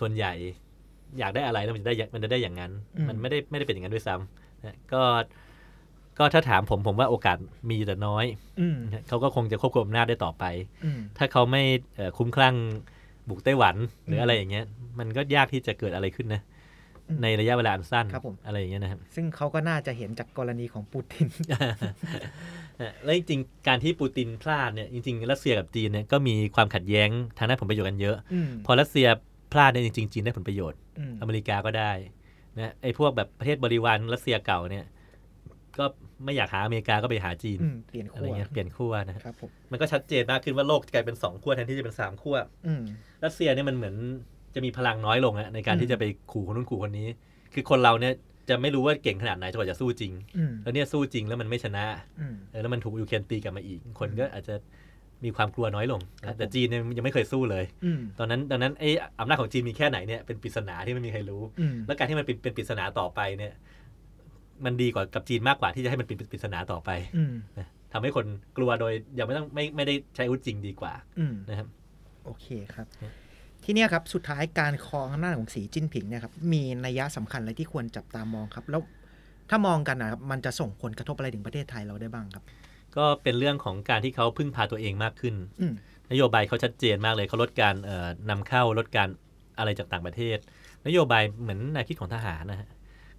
[0.00, 0.32] ส่วนใหญ่
[1.18, 2.72] อยากได้อะไรแล้วมันจะได้อย่างมันจะได้อย่างนั้น
[3.08, 5.02] มันไม่ได้ไม่ได้เป็นอย่างนั้นด้วยซ้ำนะก็
[6.18, 7.36] ก็ถ้าถามผมผมว่าโอกาส
[7.70, 8.24] มีแต่น้อย
[8.60, 10.44] อืมนะเขาก็คงจะควบคุมอำนาจได้ต่อไป
[10.84, 11.62] อืมถ้าเขาไม่
[11.96, 12.56] เอ่อคุ้มคลั่ง
[13.28, 14.64] บุกไต้หวันหรือมอะไรอย่างเงี้ย
[14.98, 16.42] มันก็ยากที่จะเกิดอะไรขึ้นนะ
[17.08, 21.26] อืมในระยะเวลาอันสั้นครับผมอะไรอย่างเงี้ยนะครับ ซึ่งเขาก็น่าจะเห็นจากกรณีของปูติน
[23.04, 29.06] แล้วจริงๆการที่ปูตินพลาดเนี่ยจริงๆรัสเซียกับจีนเนี่ยก็มีความขัดแย้งทางด้านผลประโยชน์กันเยอะอืมพอรัสเซีย
[29.52, 31.92] พลาดเนี่ยจริงๆจีนได้ผลประโยชน์อืมอเมริกาก็ได้
[32.58, 34.84] นะไอ้พวกแบบประเทศบริวารรัสเซียเก่าเนี่ย
[35.78, 35.84] ก็
[36.24, 42.82] ไม่อยากหาอเมริกาก็ไปหาจีนอืมเปลี่ยนอะไรขั้วเงี้ยเปลี่ยนขั้วนะฮะครับผมมันก็ชัดเจนมากขึ้นว่าโลกกลายเป็นสองขั้วแทนที่จะเป็นสามขั้วอืม
[43.24, 43.94] รัสเซียเนี่ยมันเหมือน
[44.54, 47.08] จะมีพลังน้อยลงอะในการอืมที่จะไปขู่คนนู้นขู่คนนี้
[47.54, 48.14] คือคนเราเนี่ย
[48.48, 51.84] จะไม่รู้ว่าเก่งขนาดไหนจนกว่าจะสู้จริงอืมแล้วเนี่ยสู้จริงแล้วมันไม่ชนะ
[52.20, 54.54] อืมเออแล้วมันถูกยูเครนตีกลับมาอีก คนก็อาจจะ
[55.24, 63.52] มีความกลัวน้อยลงครับแต่จีนเนี่ยยังไม่เคยสู้เลยอืมตอนนั้นตอนนั้นไอ้อำนาจของจีนมีแค่ไหนเนี่ยเป็นปริศนาที่ไม่มีใครรู้อืมแล้วการที่มันเป็นเป็นปริศนาต่อไปเนี่ย
[64.64, 71.68] มันดีกว่ากับจีนมากกว่าที่จะให้มันเป็นปริศนาต่อไปอืมนะทำให้คนกลัวโดยยังไม่ต้องไม่ไม่ได้ใช้อาวุธจริงดีกว่าอืมนะครับ
[72.24, 73.12] โอเคครับครับ
[73.64, 78.82] ทีเนี้ยครับสุดท้ายการครองอำนาจของสีจิ้นผิงเนี่ยครับมีนัยยะสำคัญอะไรที่ควรจับตามองครับ แล้ว
[79.50, 82.44] ถ้ามองกันนะครับมันจะส่งผลกระทบอะไรถึงประเทศไทยเราได้บ้างครับ
[82.96, 85.74] ก็เป็นเรื่องของการที่เขาพึ่งพาตัวเองมากขึ้นอืม
[86.10, 89.08] นโยบายเขาชัดเจนมากเลยเขาลดการเอ่อนำเข้าลดการ
[89.58, 90.38] อะไรจากต่างประเทศ
[90.86, 92.68] นโยบายเหมือนแนวคิดของทหารนะฮะ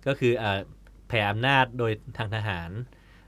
[0.08, 2.69] ก็คือเอ่อแผ่อำนาจโดยทางทหาร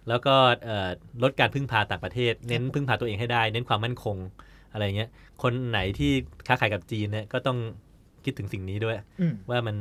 [0.10, 0.90] แล้วก็เอ่อ
[1.24, 4.18] ลดการพึ่งพาต่างประเทศ เน้นพึ่งพาตัวเองให้ได้ เน้นความมั่นคง
[4.72, 5.10] อะไรเงี้ย
[5.44, 6.12] คนไหนที่
[6.48, 7.58] ค้าขายกับจีนเนี่ยก็ต้อง
[8.26, 9.76] คิดถึงสิ่งนี้ด้วยอืมว่ามัน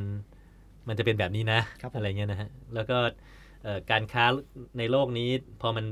[0.89, 2.97] มันจะเป็นแบบนี้นะครับผมอะไรเงี้ยนะฮะแล้วก็
[3.63, 4.25] เอ่อการค้า
[4.79, 5.29] ในโลกนี้
[5.61, 5.85] พอมัน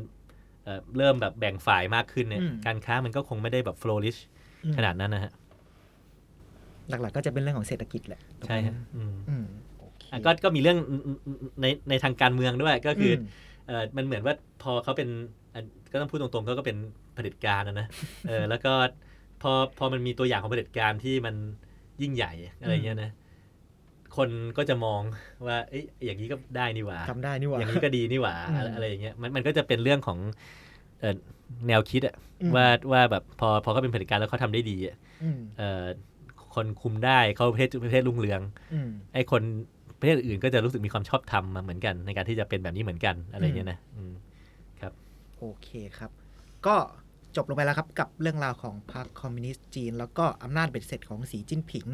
[0.65, 4.19] เอ่อเริ่มแบบแบ่งฝ่ายมากขึ้นเนี่ยอืมการค้ามันก็คงไม่ได้แบบ flourish
[4.65, 5.33] อืมขนาดนั้นนะฮะ
[6.89, 8.75] หลักๆก็จะเป็นเรื่องของเศรษฐกิจแหละใช่ฮะ
[10.13, 10.79] อืมอืมโอเคอะก็ก็มีเรื่อง
[11.63, 13.25] ในในทางการเมืองด้วยก็คืออม
[13.67, 15.09] เออมันเหมือนว่าพอเขาเป็น
[15.55, 15.61] อะ
[15.93, 16.77] ก็ต้องพูดตรงๆเขาก็เป็น
[17.15, 17.87] เผด็จการนะนะ
[18.29, 18.73] เออแล้วก็
[19.43, 21.35] พอพอมันมีตัวอย่างของเผด็จการที่มัน
[22.03, 23.11] ยิ่งใหญ่อะไรเงี้ยนะ
[24.17, 25.03] คนก็จะมอง
[25.47, 30.19] ว่าเอ้ยอย่างนี้ก็ได้นี่หว่าทำได้นี่หว่า อย่างนี้ก็ดีนี่หว่าอืมอะไรอะไรอย่างเงี้ยมันมันก็จะเป็นเรื่องของ
[31.01, 31.15] เอ่อ
[31.69, 35.85] แนวคิดอะอืมว่าว่าแบบพอพอเขาเป็นเผด็จการแล้วเขาทำได้ดีอะอืมเอ่อ
[36.55, 38.41] คนคุมได้เขาประเทศประเทศรุ่งเรือง
[38.75, 39.43] อืมไอ้คน
[40.03, 44.13] ประเทศอื่นก็จะรู้สึกมีความชอบธรรมมาเหมือนกันในการที่จะเป็นแบบนี้เหมือนกันอะไรอย่างเงี้ยนะอืม
[45.39, 46.11] โอเคครับ
[46.67, 46.77] ก็
[47.37, 51.87] จบลงไปแล้วครับกับเรื่องราวของพรรคคอมมิวนิสต์จีน แล้วก็อำนาจเบ็ดเสร็จของสีจิ้นผิง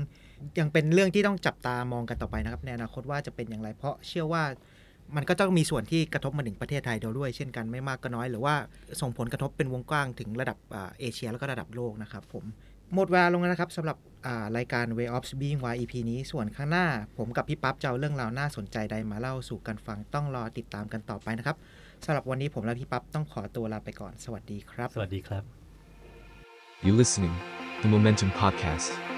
[0.58, 4.42] ยังเป็นเรื่องที่ต้องจับตามองกันต่อไปนะครับในอนาคตว่าจะเป็นอย่างไรเพราะเชื่อว่า
[5.16, 8.54] มันก็ต้องมีส่วนที่กระทบมาถึงประเทศไทยเราด้วยเช่นกันไม่มากก็น้อย หรือว่า
[9.00, 12.44] ส่งผลกระทบเป็นวงกว้างถึงระดับอ่าเอเชียแล้วก็ระดับโลกนะครับผม
[12.94, 16.86] หมดเวลาลงแล้วนะครับสำหรับอ่ารายการ Way of Being Why EP นี้ส่วนข้างหน้า
[17.16, 21.56] ผมกับพี่ปั๊บจะเอาเรื่องราวน่าสนใจใดมาเล่าสู่กันฟังต้องรอติดตามกันต่อไปนะครับ
[22.04, 25.42] สำหรับวันนี้ผมและพี่ปั๊บต้องขอตัวลาไปก่อน สวัสดีครับ สวัสดีครับ
[26.86, 27.34] You listening,
[27.82, 29.17] the Momentum Podcast.